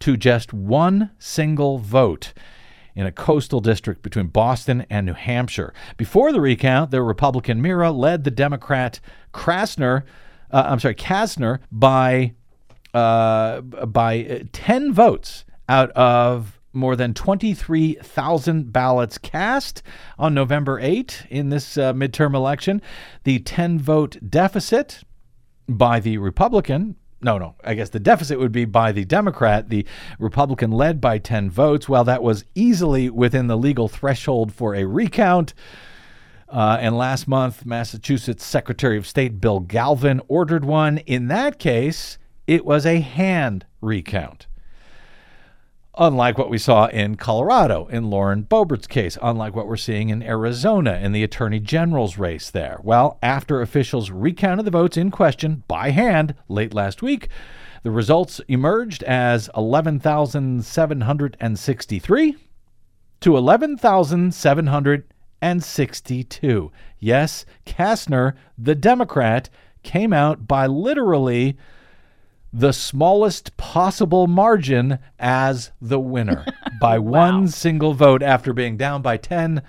[0.00, 2.32] to just one single vote
[2.94, 5.74] in a coastal district between Boston and New Hampshire.
[5.98, 9.00] Before the recount, the Republican Mirra led the Democrat
[9.34, 10.02] Krasner,
[10.50, 12.32] uh, I'm sorry, Kastner by
[12.94, 19.82] uh, by uh, 10 votes out of more than 23,000 ballots cast
[20.18, 22.80] on November 8 in this uh, midterm election.
[23.24, 25.02] The 10 vote deficit
[25.68, 26.96] by the Republican.
[27.20, 29.70] No, no, I guess the deficit would be by the Democrat.
[29.70, 29.84] The
[30.18, 31.88] Republican led by 10 votes.
[31.88, 35.52] Well, that was easily within the legal threshold for a recount.
[36.48, 40.98] Uh, and last month, Massachusetts Secretary of State Bill Galvin ordered one.
[40.98, 44.46] In that case, it was a hand recount.
[46.00, 50.22] Unlike what we saw in Colorado in Lauren Boebert's case, unlike what we're seeing in
[50.22, 52.78] Arizona in the Attorney General's race there.
[52.84, 57.26] Well, after officials recounted the votes in question by hand late last week,
[57.82, 62.36] the results emerged as 11,763
[63.20, 65.04] to 11,700
[65.40, 66.72] 162.
[66.98, 69.48] Yes, Kastner, the Democrat,
[69.82, 71.56] came out by literally
[72.52, 76.44] the smallest possible margin as the winner
[76.80, 79.62] by one single vote after being down by 10.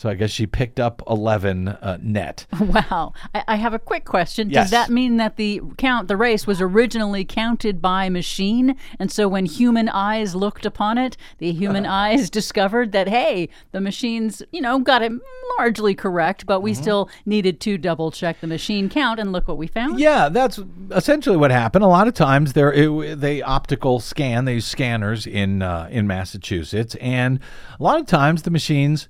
[0.00, 2.46] So I guess she picked up 11 uh, net.
[2.58, 3.12] Wow.
[3.34, 4.48] I, I have a quick question.
[4.48, 4.64] Yes.
[4.64, 8.76] Does that mean that the count, the race, was originally counted by machine?
[8.98, 13.80] And so when human eyes looked upon it, the human eyes discovered that, hey, the
[13.82, 15.12] machines, you know, got it
[15.58, 16.64] largely correct, but Mm-hmm.
[16.64, 19.20] we still needed to double check the machine count.
[19.20, 20.00] And look what we found.
[20.00, 20.58] Yeah, that's
[20.92, 21.84] essentially what happened.
[21.84, 24.46] A lot of times, they're, it, they optical scan.
[24.46, 27.38] They use scanners in uh, in Massachusetts, and
[27.78, 29.06] a lot of times the machines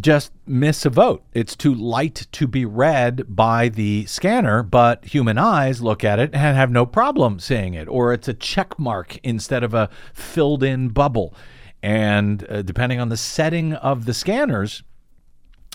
[0.00, 1.24] just miss a vote.
[1.32, 6.30] It's too light to be read by the scanner, but human eyes look at it
[6.32, 10.62] and have no problem seeing it, or it's a check mark instead of a filled
[10.62, 11.34] in bubble.
[11.82, 14.82] And uh, depending on the setting of the scanners,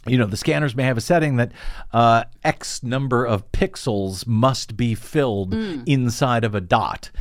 [0.07, 1.51] you know, the scanners may have a setting that
[1.93, 5.53] uh, X number of pixels must be filled
[5.88, 7.11] inside of a dot.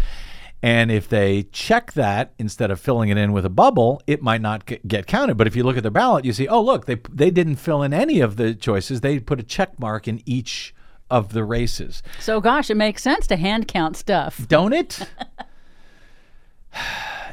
[0.62, 4.42] And if they check that instead of filling it in with a bubble, it might
[4.42, 5.36] not get, counted.
[5.36, 7.82] But if you look at their ballot, you see, oh, look, they, they didn't fill
[7.82, 9.00] in any of the choices.
[9.00, 10.74] They put a check mark in each
[11.10, 12.02] of the races.
[12.20, 14.46] So, gosh, it makes sense to hand count stuff.
[14.48, 15.08] Don't it?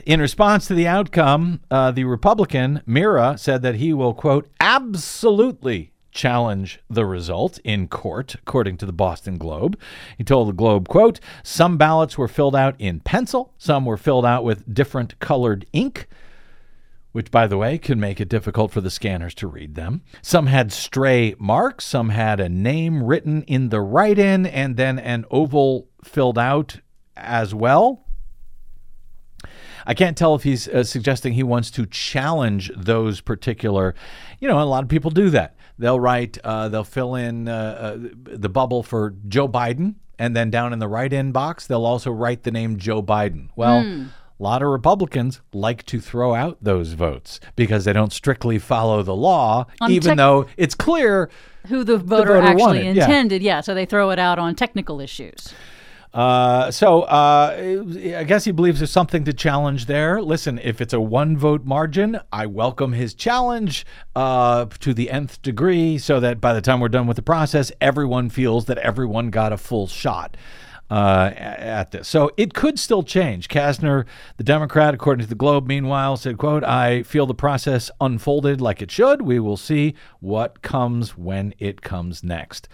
[0.06, 5.92] In response to the outcome, uh, the Republican Mirra said that he will, quote, absolutely
[6.18, 9.80] challenge the result in court, according to the Boston Globe.
[10.18, 14.26] He told the Globe, quote, some ballots were filled out in pencil, some were filled
[14.26, 16.08] out with different colored ink
[17.14, 20.04] which, by the way, can make it difficult for the scanners to read them.
[20.22, 25.00] Some had stray marks, some had a name written in the write in, and then
[25.00, 26.80] an oval filled out
[27.16, 28.06] as well.
[29.88, 33.96] I can't tell if he's uh, suggesting he wants to challenge those particular,
[34.40, 35.56] you know, a lot of people do that.
[35.80, 40.50] They'll write, uh, they'll fill in uh, uh, the bubble for Joe Biden, and then
[40.50, 43.50] down in the write in box, they'll also write the name Joe Biden.
[43.56, 44.08] Well,
[44.40, 49.02] a lot of Republicans like to throw out those votes because they don't strictly follow
[49.04, 51.30] the law, On even though it's clear.
[51.68, 53.06] Who the voter, voter actually wanted, yeah.
[53.06, 53.42] intended.
[53.42, 53.62] Yeah.
[53.62, 55.54] So they throw it out on technical issues.
[56.18, 57.56] Uh, so uh,
[58.18, 60.20] I guess he believes there's something to challenge there.
[60.20, 65.40] Listen, if it's a one vote margin, I welcome his challenge uh, to the nth
[65.44, 69.30] degree so that by the time we're done with the process, everyone feels that everyone
[69.30, 70.36] got a full shot.
[70.90, 73.50] Uh, at this, so it could still change.
[73.50, 74.06] Kastner,
[74.38, 78.82] the Democrat, according to the Globe, meanwhile said, "quote I feel the process unfolded like
[78.82, 79.22] it should.
[79.22, 82.70] We will see what comes when it comes next."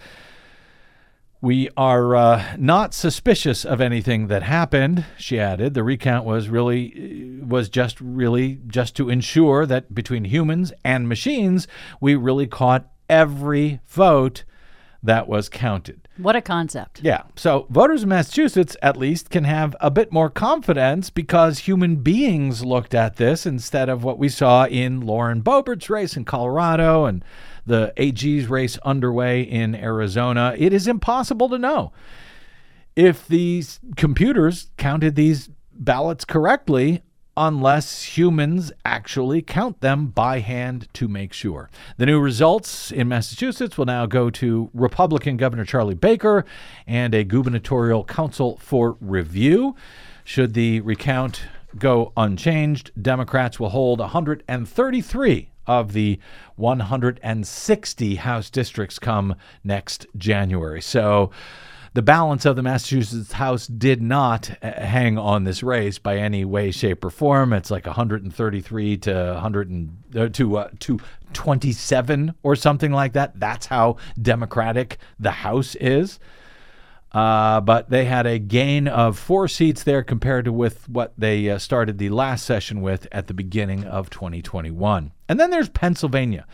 [1.44, 5.74] We are uh, not suspicious of anything that happened, she added.
[5.74, 11.68] The recount was really was just really just to ensure that between humans and machines,
[12.00, 14.44] we really caught every vote
[15.02, 16.08] that was counted.
[16.16, 17.02] What a concept.
[17.02, 17.24] Yeah.
[17.36, 22.64] So voters in Massachusetts, at least, can have a bit more confidence because human beings
[22.64, 27.22] looked at this instead of what we saw in Lauren Boebert's race in Colorado and
[27.66, 30.54] the AG's race underway in Arizona.
[30.56, 31.92] It is impossible to know
[32.96, 37.02] if these computers counted these ballots correctly
[37.36, 41.68] unless humans actually count them by hand to make sure.
[41.96, 46.44] The new results in Massachusetts will now go to Republican Governor Charlie Baker
[46.86, 49.74] and a gubernatorial council for review.
[50.22, 51.42] Should the recount
[51.76, 56.18] go unchanged, Democrats will hold 133 of the
[56.56, 60.82] 160 House districts come next January.
[60.82, 61.30] So
[61.94, 66.44] the balance of the Massachusetts House did not uh, hang on this race by any
[66.44, 67.52] way, shape, or form.
[67.52, 70.98] It's like 133 to 100 and, uh, to uh, to
[71.34, 73.38] 27 or something like that.
[73.38, 76.18] That's how Democratic the House is.
[77.14, 81.48] Uh, but they had a gain of four seats there compared to with what they
[81.48, 85.12] uh, started the last session with at the beginning of 2021.
[85.28, 86.44] And then there's Pennsylvania,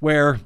[0.00, 0.40] where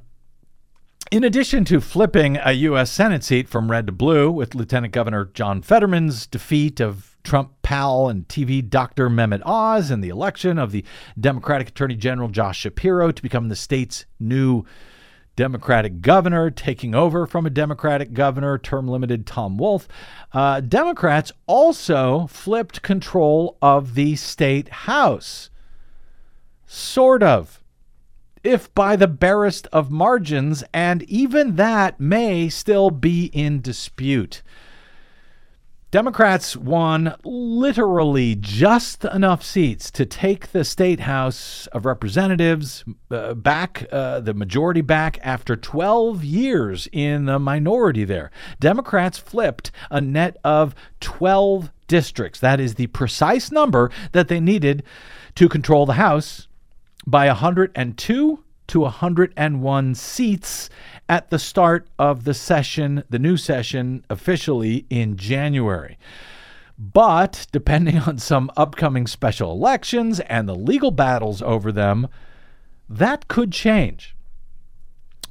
[1.12, 2.90] in addition to flipping a U.S.
[2.90, 8.08] Senate seat from red to blue with Lieutenant Governor John Fetterman's defeat of Trump pal
[8.08, 10.84] and TV doctor Mehmet Oz and the election of the
[11.18, 14.64] Democratic Attorney General Josh Shapiro to become the state's new
[15.36, 19.88] Democratic governor, taking over from a Democratic governor, term limited Tom Wolf.
[20.32, 25.50] Uh, Democrats also flipped control of the state house.
[26.66, 27.60] Sort of
[28.42, 34.42] if by the barest of margins, and even that may still be in dispute.
[35.90, 43.86] Democrats won literally just enough seats to take the state House of Representatives uh, back,
[43.90, 48.30] uh, the majority back, after 12 years in the minority there.
[48.60, 52.38] Democrats flipped a net of 12 districts.
[52.38, 54.84] That is the precise number that they needed
[55.34, 56.46] to control the House
[57.04, 60.70] by 102 to 101 seats
[61.08, 65.98] at the start of the session, the new session, officially in January.
[66.78, 72.06] But depending on some upcoming special elections and the legal battles over them,
[72.88, 74.14] that could change.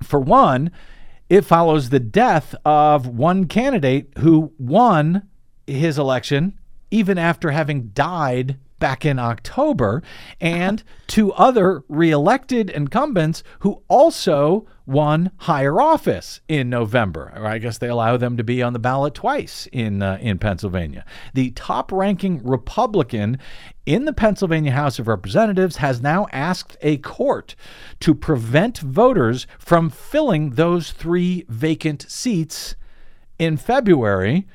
[0.03, 0.69] For one,
[1.29, 5.29] it follows the death of one candidate who won
[5.65, 6.59] his election
[6.91, 10.01] even after having died back in October,
[10.39, 17.31] and two other reelected incumbents who also won higher office in November.
[17.35, 21.05] I guess they allow them to be on the ballot twice in uh, in Pennsylvania.
[21.33, 23.37] The top-ranking Republican
[23.85, 27.55] in the Pennsylvania House of Representatives has now asked a court
[27.99, 32.75] to prevent voters from filling those three vacant seats
[33.37, 34.47] in February.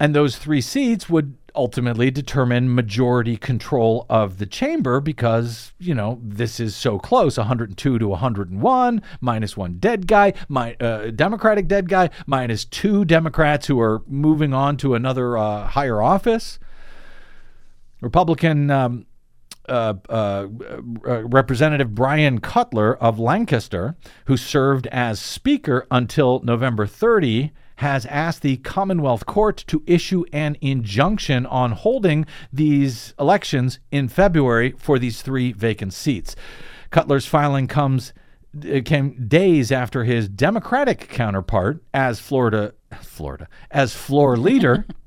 [0.00, 6.18] And those three seats would ultimately determine majority control of the chamber because, you know,
[6.22, 11.88] this is so close 102 to 101, minus one dead guy, my, uh, Democratic dead
[11.88, 16.58] guy, minus two Democrats who are moving on to another uh, higher office.
[18.00, 18.70] Republican.
[18.70, 19.06] Um,
[19.66, 20.46] uh, uh,
[21.06, 23.96] uh, Representative Brian Cutler of Lancaster,
[24.26, 30.56] who served as Speaker until November 30, has asked the Commonwealth Court to issue an
[30.60, 36.36] injunction on holding these elections in February for these three vacant seats.
[36.90, 38.12] Cutler's filing comes
[38.84, 44.86] came days after his Democratic counterpart as Florida Florida as floor leader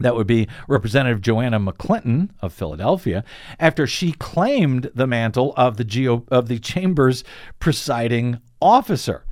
[0.00, 3.22] that would be Representative Joanna McClinton of Philadelphia,
[3.60, 7.22] after she claimed the mantle of the Geo, of the chamber's
[7.60, 9.24] presiding officer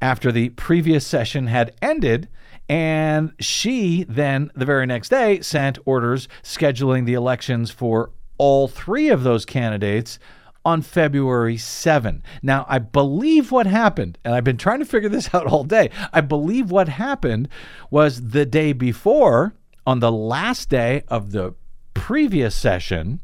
[0.00, 2.28] after the previous session had ended.
[2.68, 9.08] And she then, the very next day, sent orders scheduling the elections for all three
[9.08, 10.18] of those candidates
[10.64, 12.22] on February 7.
[12.42, 15.90] Now, I believe what happened, and I've been trying to figure this out all day.
[16.12, 17.48] I believe what happened
[17.90, 19.54] was the day before,
[19.86, 21.54] on the last day of the
[21.94, 23.20] previous session,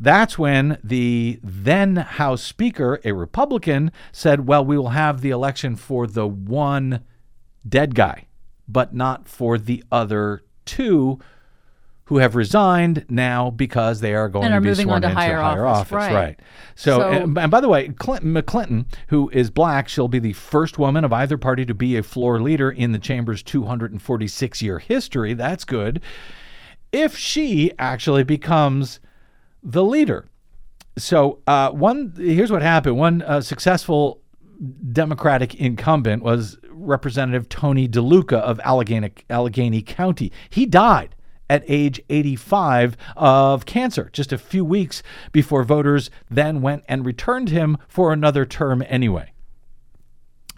[0.00, 5.76] that's when the then House Speaker, a Republican, said, Well, we will have the election
[5.76, 7.00] for the one
[7.68, 8.26] dead guy,
[8.68, 11.18] but not for the other two
[12.04, 15.66] who have resigned now because they are going to be sworn to into higher higher
[15.66, 16.14] office, office.
[16.14, 16.40] right.
[16.74, 20.32] So, So- and, and by the way, Clinton McClinton, who is black, she'll be the
[20.32, 24.78] first woman of either party to be a floor leader in the chamber's 246 year
[24.78, 25.34] history.
[25.34, 26.00] That's good.
[26.92, 29.00] If she actually becomes
[29.62, 30.26] the leader.
[30.96, 32.96] So, uh, one here's what happened.
[32.96, 34.20] One uh, successful
[34.92, 40.32] Democratic incumbent was Representative Tony DeLuca of Allegheny, Allegheny County.
[40.50, 41.14] He died
[41.50, 45.02] at age 85 of cancer just a few weeks
[45.32, 49.32] before voters then went and returned him for another term anyway.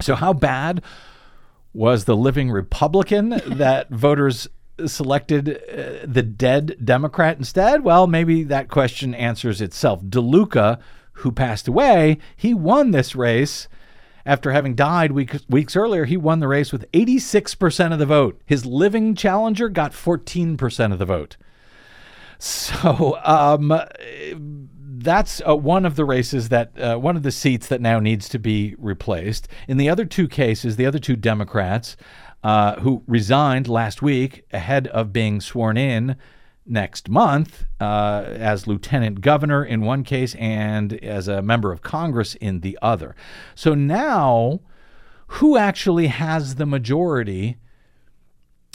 [0.00, 0.82] So, how bad
[1.72, 4.48] was the living Republican that voters
[4.86, 7.82] selected uh, the dead Democrat instead?
[7.82, 10.02] Well, maybe that question answers itself.
[10.02, 10.80] DeLuca,
[11.14, 13.68] who passed away, he won this race.
[14.26, 18.40] After having died week, weeks earlier, he won the race with 86% of the vote.
[18.44, 21.36] His living challenger got 14% of the vote.
[22.42, 23.70] So um,
[25.02, 28.28] that's uh, one of the races that uh, one of the seats that now needs
[28.30, 29.48] to be replaced.
[29.68, 31.96] In the other two cases, the other two Democrats
[32.42, 36.16] uh, who resigned last week ahead of being sworn in
[36.66, 42.34] next month uh, as lieutenant governor in one case and as a member of Congress
[42.36, 43.14] in the other.
[43.54, 44.60] So now,
[45.26, 47.56] who actually has the majority?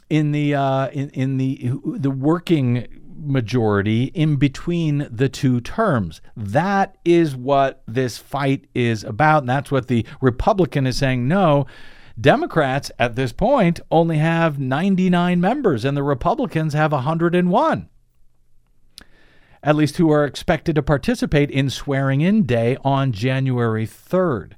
[0.09, 2.87] in the uh, in in the the working
[3.17, 6.21] majority in between the two terms.
[6.35, 11.27] That is what this fight is about, and that's what the Republican is saying.
[11.27, 11.65] No.
[12.19, 17.89] Democrats at this point only have 99 members, and the Republicans have 101
[19.65, 24.51] at least who are expected to participate in swearing in day on January 3rd.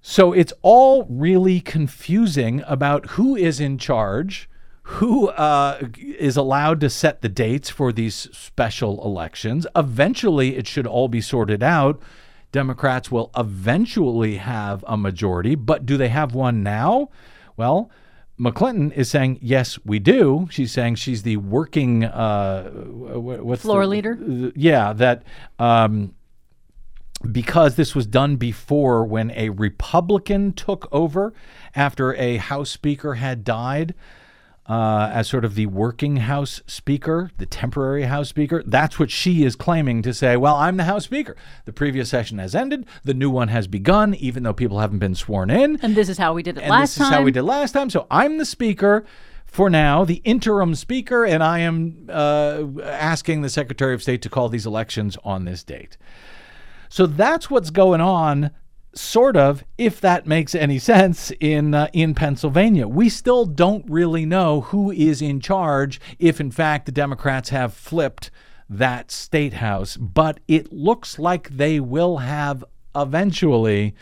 [0.00, 4.48] So it's all really confusing about who is in charge,
[4.84, 9.66] who uh, is allowed to set the dates for these special elections.
[9.76, 12.02] Eventually, it should all be sorted out.
[12.54, 17.10] Democrats will eventually have a majority, but do they have one now?
[17.56, 17.90] Well,
[18.38, 20.46] McClinton is saying, yes, we do.
[20.52, 24.52] She's saying she's the working, uh, what's Floor the- leader?
[24.54, 25.24] yeah, that
[25.58, 26.14] um,
[27.32, 31.34] because this was done before when a Republican took over
[31.74, 33.94] after a House Speaker had died
[34.66, 38.62] uh, as sort of the working House Speaker, the temporary House Speaker.
[38.66, 40.36] That's what she is claiming to say.
[40.36, 41.36] Well, I'm the House Speaker.
[41.66, 42.86] The previous session has ended.
[43.04, 45.78] The new one has begun, even though people haven't been sworn in.
[45.82, 46.84] And this is how we did it And last time.
[46.86, 47.06] this time.
[47.12, 47.90] is how we did last time.
[47.90, 49.04] So I'm the speaker
[49.44, 54.28] for now, the interim speaker, and I am uh, asking the Secretary of State to
[54.28, 55.96] call these elections on this date.
[56.88, 58.50] So that's what's going on,
[58.94, 62.86] sort of, if that makes any sense, in uh, in Pennsylvania.
[62.86, 67.74] We still don't really know who is in charge, if in fact the Democrats have
[67.74, 68.30] flipped
[68.68, 72.64] that state house, but it looks like they will have
[72.94, 73.94] eventually,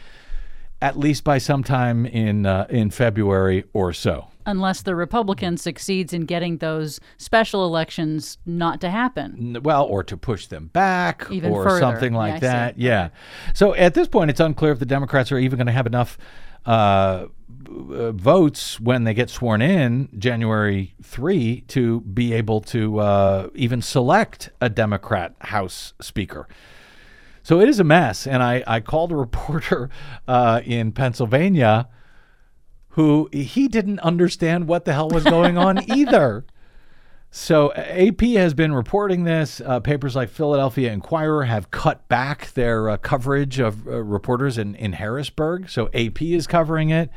[0.80, 4.28] at least by sometime in uh, in February or so.
[4.46, 9.58] Unless the Republican succeeds in getting those special elections not to happen.
[9.62, 11.80] Well, or to push them back, Even or further.
[11.80, 12.46] something Yeah, like see.
[12.46, 12.78] that.
[12.78, 13.10] Yeah.
[13.54, 16.18] So at this point, it's unclear if the Democrats are even going to have enough
[16.66, 17.26] uh,
[17.68, 23.80] uh, votes when they get sworn in January three to be able to uh, even
[23.82, 26.48] select a Democrat House Speaker.
[27.42, 29.90] So it is a mess, and I, I called a reporter
[30.28, 31.88] uh, in Pennsylvania
[32.92, 36.44] who he didn't understand what the hell was going on either.
[37.30, 39.62] So AP has been reporting this.
[39.64, 44.74] Uh, papers like Philadelphia Inquirer have cut back their uh, coverage of uh, reporters in,
[44.74, 45.70] in Harrisburg.
[45.70, 47.08] So AP is covering it,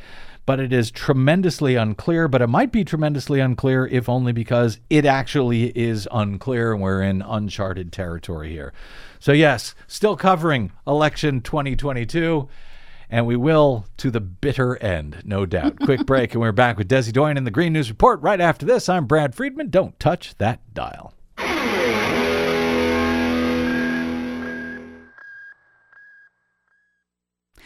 [0.46, 2.30] but it is tremendously unclear.
[2.30, 7.02] But it might be tremendously unclear if only because it actually is unclear and we're
[7.02, 8.72] in uncharted territory here.
[9.20, 12.48] So, yes, still covering election 2022.
[13.10, 15.80] And we will to the bitter end, no doubt.
[15.84, 18.22] Quick break, and we're back with Desi Doyen in the Green News Report.
[18.22, 19.70] Right after this, I'm Brad Friedman.
[19.70, 21.15] Don't touch that dial.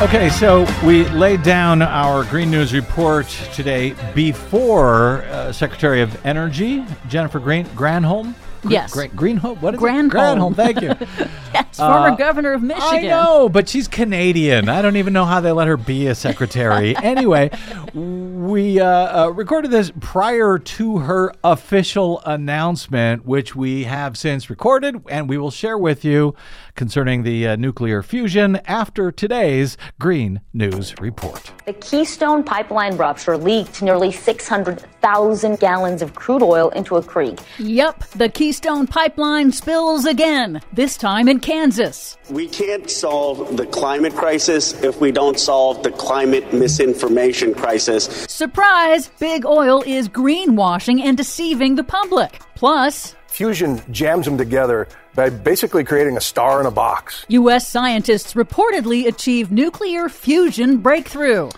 [0.00, 6.84] Okay, so we laid down our Green News Report today before uh, Secretary of Energy
[7.08, 8.34] Jennifer Green Granholm.
[8.62, 8.92] Gr- Yes.
[8.92, 9.60] Gra- Greenholm.
[9.60, 10.06] What is Granholm.
[10.06, 10.12] it?
[10.12, 10.56] Granholm.
[10.56, 10.94] Thank you.
[11.54, 12.84] Yes, former governor of Michigan.
[12.88, 14.68] Uh, I know, but she's Canadian.
[14.68, 16.96] I don't even know how they let her be a secretary.
[17.02, 17.48] anyway,
[17.94, 25.00] we uh, uh, recorded this prior to her official announcement, which we have since recorded
[25.08, 26.34] and we will share with you
[26.74, 31.52] concerning the uh, nuclear fusion after today's Green News Report.
[31.66, 37.38] The Keystone Pipeline rupture leaked nearly 600,000 gallons of crude oil into a creek.
[37.58, 42.16] Yep, the Keystone Pipeline spills again, this time in Kansas.
[42.30, 48.04] We can't solve the climate crisis if we don't solve the climate misinformation crisis.
[48.28, 49.10] Surprise!
[49.18, 52.40] Big oil is greenwashing and deceiving the public.
[52.54, 57.24] Plus, Fusion jams them together by basically creating a star in a box.
[57.28, 57.68] U.S.
[57.68, 61.50] scientists reportedly achieved nuclear fusion breakthrough.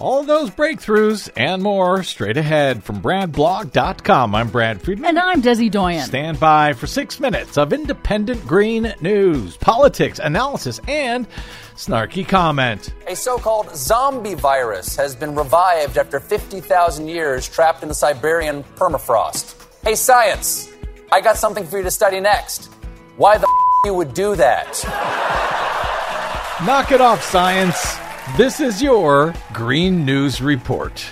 [0.00, 4.34] All those breakthroughs and more straight ahead from BradBlog.com.
[4.34, 5.10] I'm Brad Friedman.
[5.10, 6.06] And I'm Desi Doyen.
[6.06, 11.26] Stand by for six minutes of independent green news, politics, analysis, and
[11.76, 12.94] snarky comment.
[13.08, 18.64] A so called zombie virus has been revived after 50,000 years trapped in the Siberian
[18.76, 19.54] permafrost.
[19.84, 20.72] Hey, science,
[21.12, 22.70] I got something for you to study next.
[23.20, 23.50] Why the f-
[23.84, 24.80] you would do that?
[26.64, 27.98] Knock it off, science.
[28.38, 31.04] This is your Green News Report.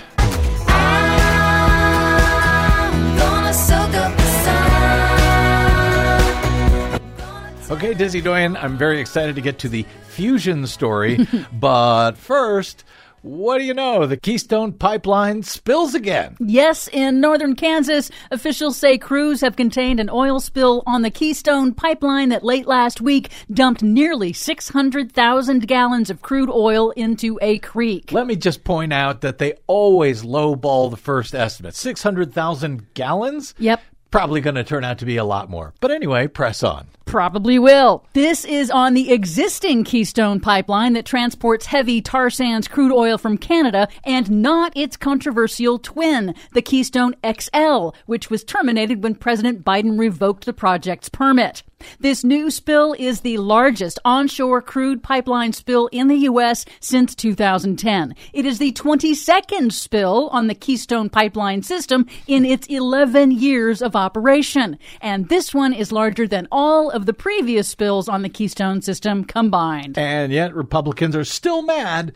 [7.71, 11.29] Okay, Dizzy Doyen, I'm very excited to get to the fusion story.
[11.53, 12.85] but first,
[13.29, 14.07] what do you know?
[14.07, 16.37] The Keystone Pipeline spills again.
[16.41, 21.75] Yes, in northern Kansas, officials say crews have contained an oil spill on the Keystone
[21.75, 28.13] pipeline that late last week dumped nearly 600,000 gallons of crude oil into a creek.
[28.13, 33.55] Let me just point out that they always lowball the first estimate 600,000 gallons?
[33.59, 33.83] Yep.
[34.11, 35.75] Probably going to turn out to be a lot more.
[35.81, 36.89] But anyway, press on.
[37.09, 38.05] Probably will.
[38.13, 43.39] This is on the existing Keystone pipeline that transports heavy tar sands crude oil from
[43.39, 49.99] Canada and not its controversial twin, the Keystone XL, which was terminated when President Biden
[49.99, 51.63] revoked the project's permit.
[52.01, 56.65] This new spill is the largest onshore crude pipeline spill in the U.S.
[56.81, 58.15] since 2010.
[58.33, 63.95] It is the 22nd spill on the Keystone pipeline system in its 11 years of
[63.95, 64.79] operation.
[65.01, 69.25] And this one is larger than all of the previous spills on the Keystone system
[69.25, 69.97] combined.
[69.97, 72.13] And yet, Republicans are still mad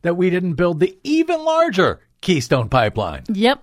[0.00, 3.24] that we didn't build the even larger Keystone Pipeline.
[3.28, 3.62] Yep.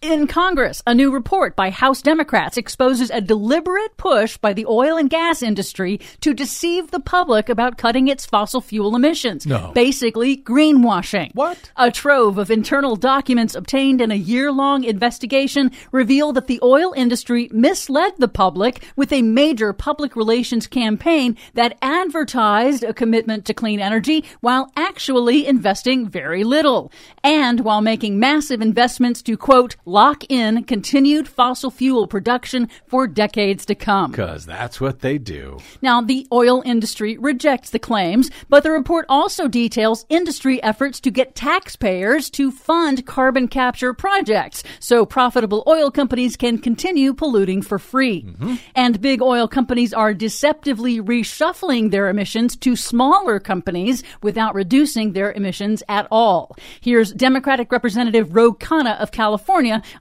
[0.00, 4.96] In Congress, a new report by House Democrats exposes a deliberate push by the oil
[4.96, 9.46] and gas industry to deceive the public about cutting its fossil fuel emissions.
[9.46, 9.70] No.
[9.74, 11.34] Basically, greenwashing.
[11.34, 11.70] What?
[11.76, 16.92] A trove of internal documents obtained in a year long investigation reveal that the oil
[16.96, 23.54] industry misled the public with a major public relations campaign that advertised a commitment to
[23.54, 26.90] clean energy while actually investing very little.
[27.22, 33.66] And while making massive investments to, quote, lock in continued fossil fuel production for decades
[33.66, 34.10] to come.
[34.10, 35.58] Because that's what they do.
[35.80, 41.10] Now, the oil industry rejects the claims, but the report also details industry efforts to
[41.10, 47.78] get taxpayers to fund carbon capture projects so profitable oil companies can continue polluting for
[47.78, 48.22] free.
[48.22, 48.54] Mm-hmm.
[48.74, 55.32] And big oil companies are deceptively reshuffling their emissions to smaller companies without reducing their
[55.32, 56.56] emissions at all.
[56.80, 59.51] Here's Democratic Representative Ro Khanna of California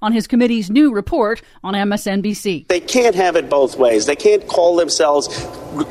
[0.02, 2.68] on his committee's new report on MSNBC.
[2.68, 4.06] They can't have it both ways.
[4.06, 5.28] They can't call themselves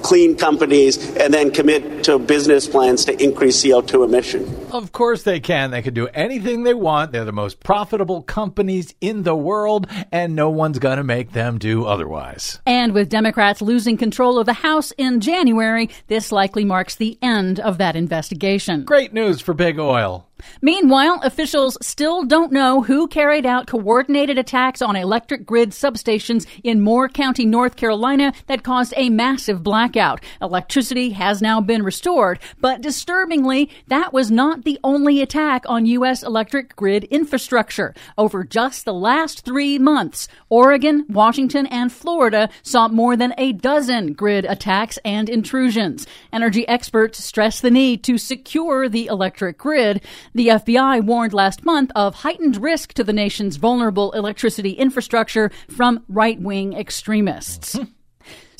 [0.02, 4.66] clean companies and then commit to business plans to increase CO2 emission.
[4.72, 5.70] Of course they can.
[5.70, 7.12] They can do anything they want.
[7.12, 11.58] They're the most profitable companies in the world, and no one's going to make them
[11.58, 12.60] do otherwise.
[12.66, 17.60] And with Democrats losing control of the House in January, this likely marks the end
[17.60, 18.84] of that investigation.
[18.84, 20.26] Great news for big oil.
[20.62, 26.80] Meanwhile, officials still don't know who carried out coordinated attacks on electric grid substations in
[26.80, 30.22] Moore County, North Carolina that caused a massive blackout.
[30.40, 36.22] Electricity has now been restored, but disturbingly, that was not the only attack on U.S.
[36.22, 37.94] electric grid infrastructure.
[38.18, 44.12] Over just the last three months, Oregon, Washington, and Florida saw more than a dozen
[44.12, 46.06] grid attacks and intrusions.
[46.32, 50.02] Energy experts stress the need to secure the electric grid.
[50.32, 56.04] The FBI warned last month of heightened risk to the nation's vulnerable electricity infrastructure from
[56.08, 57.76] right wing extremists.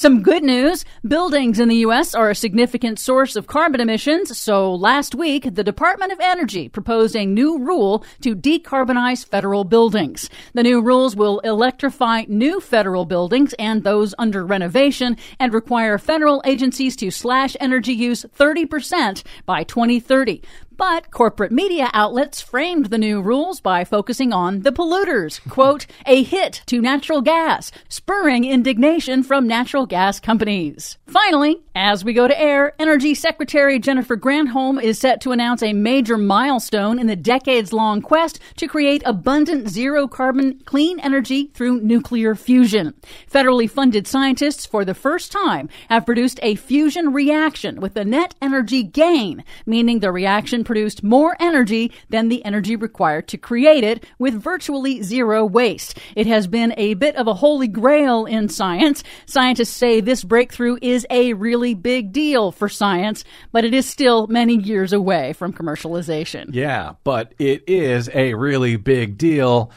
[0.00, 0.86] Some good news.
[1.06, 2.14] Buildings in the U.S.
[2.14, 4.38] are a significant source of carbon emissions.
[4.38, 10.30] So last week, the Department of Energy proposed a new rule to decarbonize federal buildings.
[10.54, 16.40] The new rules will electrify new federal buildings and those under renovation and require federal
[16.46, 20.42] agencies to slash energy use 30% by 2030.
[20.80, 25.46] But corporate media outlets framed the new rules by focusing on the polluters.
[25.46, 30.96] Quote, a hit to natural gas, spurring indignation from natural gas companies.
[31.06, 35.74] Finally, as we go to air, Energy Secretary Jennifer Granholm is set to announce a
[35.74, 41.82] major milestone in the decades long quest to create abundant zero carbon clean energy through
[41.82, 42.94] nuclear fusion.
[43.30, 48.34] Federally funded scientists for the first time have produced a fusion reaction with a net
[48.40, 54.04] energy gain, meaning the reaction produced more energy than the energy required to create it
[54.20, 55.98] with virtually zero waste.
[56.14, 59.02] It has been a bit of a holy grail in science.
[59.26, 64.28] Scientists say this breakthrough is a really big deal for science, but it is still
[64.28, 66.54] many years away from commercialization.
[66.54, 69.72] Yeah, but it is a really big deal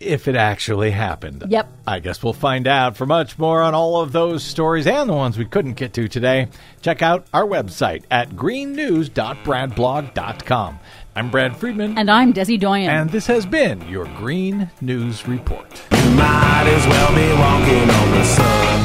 [0.00, 1.44] if it actually happened.
[1.48, 1.68] Yep.
[1.86, 2.96] I guess we'll find out.
[2.96, 6.06] For much more on all of those stories and the ones we couldn't get to
[6.08, 6.46] today,
[6.82, 10.78] check out our website at greennews.bradblog.com.
[11.16, 11.98] I'm Brad Friedman.
[11.98, 12.88] And I'm Desi Doyen.
[12.88, 15.68] And this has been your Green News Report.
[15.90, 18.84] Might as well be walking on the sun.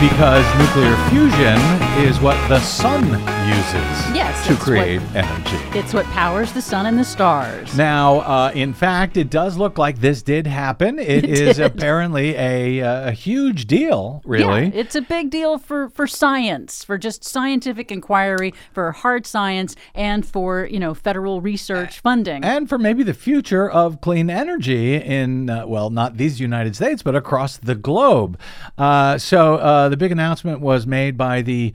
[0.00, 1.58] Because nuclear fusion
[1.98, 5.78] is what the sun uses Yes, to create what- energy.
[5.78, 7.76] It's what powers the sun and the stars.
[7.76, 10.98] Now, uh, in fact, it does look like this did happen.
[11.10, 11.66] It It is did.
[11.66, 14.66] apparently a, uh, a huge deal, really.
[14.66, 19.74] Yeah, it's a big deal for, for science, for just scientific inquiry, for hard science,
[19.94, 22.44] and for, you know, federal research funding.
[22.44, 27.02] and for maybe the future of clean energy in, uh, well, not these United States,
[27.02, 28.38] but across the globe.
[28.78, 31.74] Uh, so uh, the big announcement was made by the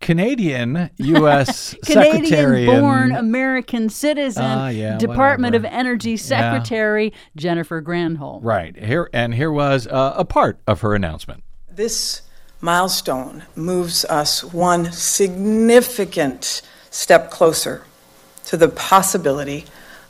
[0.00, 1.74] Canadian U.S.
[1.82, 5.66] Secretary Canadian-born American citizen, Ah, yeah, Department whatever.
[5.74, 8.40] of Energy Secretary Jennifer Granholm.
[8.42, 11.42] Right here, and here was uh, a part of her announcement.
[11.70, 12.22] This
[12.60, 17.84] milestone moves us one significant step closer
[18.46, 19.64] to the possibility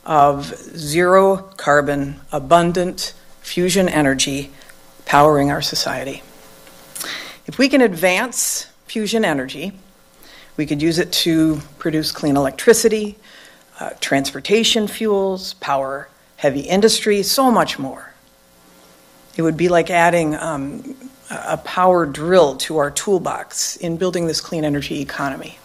[0.04, 4.50] of zero carbon, abundant fusion energy
[5.06, 6.22] powering our society.
[7.46, 9.72] If we can advance fusion energy,
[10.56, 13.18] we could use it to produce clean electricity,
[13.80, 18.12] uh, transportation fuels, power heavy industry, so much more.
[19.36, 20.94] It would be like adding um,
[21.28, 25.58] a a power drill to our toolbox in building this clean energy economy.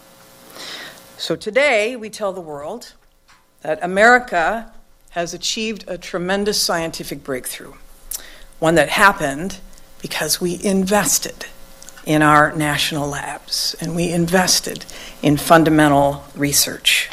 [1.16, 2.94] So today, we tell the world
[3.60, 4.72] that America
[5.10, 7.74] has achieved a tremendous scientific breakthrough,
[8.58, 9.60] one that happened
[10.02, 11.46] because we invested
[12.06, 14.84] in our national labs and we invested
[15.22, 17.10] in fundamental research.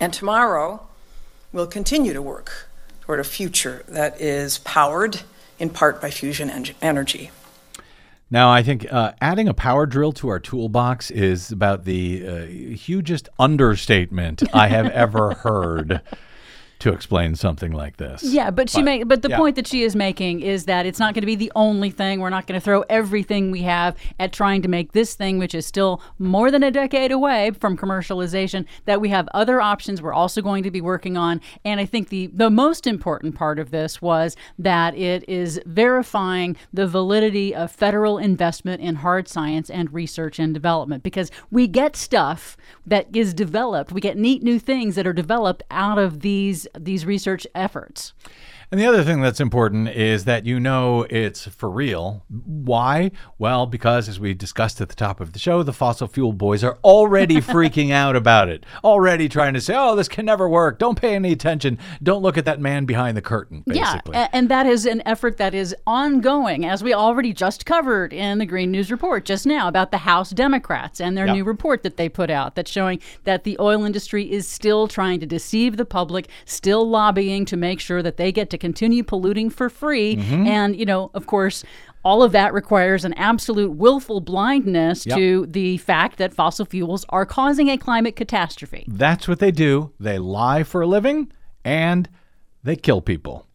[0.00, 0.86] And tomorrow,
[1.52, 2.68] we'll continue to work
[3.02, 5.22] toward a future that is powered
[5.58, 7.30] in part by fusion en- energy.
[8.30, 12.46] Now, I think uh, adding a power drill to our toolbox is about the uh,
[12.74, 16.00] hugest understatement I have ever heard
[16.82, 18.24] to explain something like this.
[18.24, 19.36] Yeah, but she make but the yeah.
[19.36, 22.18] point that she is making is that it's not going to be the only thing.
[22.18, 25.54] We're not going to throw everything we have at trying to make this thing, which
[25.54, 28.66] is still more than a decade away from commercialization.
[28.86, 30.02] That we have other options.
[30.02, 33.60] We're also going to be working on, and I think the the most important part
[33.60, 39.70] of this was that it is verifying the validity of federal investment in hard science
[39.70, 43.92] and research and development because we get stuff that is developed.
[43.92, 48.12] We get neat new things that are developed out of these these research efforts.
[48.72, 52.24] And the other thing that's important is that you know it's for real.
[52.30, 53.10] Why?
[53.36, 56.64] Well, because as we discussed at the top of the show, the fossil fuel boys
[56.64, 60.78] are already freaking out about it, already trying to say, oh, this can never work.
[60.78, 61.78] Don't pay any attention.
[62.02, 64.14] Don't look at that man behind the curtain, basically.
[64.16, 68.38] Yeah, and that is an effort that is ongoing, as we already just covered in
[68.38, 71.34] the Green News report just now about the House Democrats and their Yeah.
[71.34, 75.20] new report that they put out that's showing that the oil industry is still trying
[75.20, 79.50] to deceive the public, still lobbying to make sure that they get to continue polluting
[79.50, 80.16] for free.
[80.16, 80.46] Mm-hmm.
[80.46, 81.64] And, you know, of course,
[82.04, 85.18] all of that requires an absolute willful blindness Yep.
[85.18, 88.84] to the fact that fossil fuels are causing a climate catastrophe.
[88.88, 89.92] That's what they do.
[90.00, 91.30] They lie for a living
[91.64, 92.08] and
[92.64, 93.46] they kill people.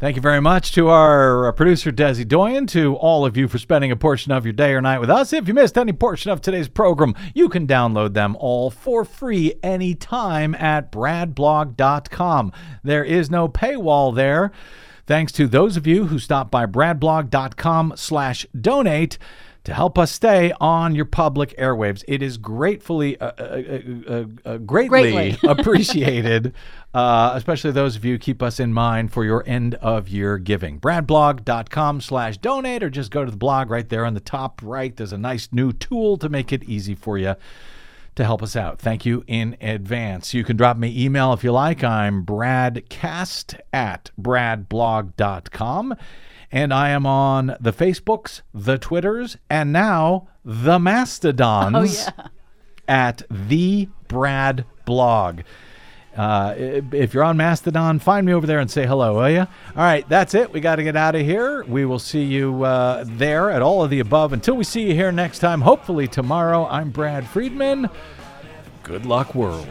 [0.00, 3.58] Thank you very much to our uh, producer, Desi Doyen, to all of you for
[3.58, 5.34] spending a portion of your day or night with us.
[5.34, 9.56] If you missed any portion of today's program, you can download them all for free
[9.62, 12.50] anytime at bradblog.com.
[12.82, 14.52] There is no paywall there.
[15.06, 19.18] Thanks to those of you who stopped by bradblog.com slash donate
[19.64, 22.02] to help us stay on your public airwaves.
[22.08, 25.38] It is gratefully, uh, uh, uh, uh, uh, greatly, Greatly.
[25.48, 26.54] appreciated,
[26.94, 30.38] uh, especially those of you who keep us in mind for your end of year
[30.38, 30.80] giving.
[30.80, 34.96] Bradblog.com slash donate, or just go to the blog right there on the top right.
[34.96, 37.36] There's a nice new tool to make it easy for you
[38.16, 38.78] to help us out.
[38.78, 40.34] Thank you in advance.
[40.34, 41.84] You can drop me email if you like.
[41.84, 45.96] I'm bradcast at bradblog.com.
[46.52, 52.24] And I am on the Facebooks, the Twitters, and now the Mastodons Oh,
[52.88, 55.42] at the Brad Blog.
[56.16, 59.40] Uh, if you're on Mastodon, find me over there and say hello, will you?
[59.40, 59.46] All
[59.76, 60.52] right, that's it.
[60.52, 61.62] We got to get out of here.
[61.64, 64.32] We will see you uh, there at all of the above.
[64.32, 67.88] Until we see you here next time, hopefully tomorrow, I'm Brad Friedman.
[68.82, 69.68] Good luck, world.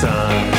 [0.00, 0.57] sun.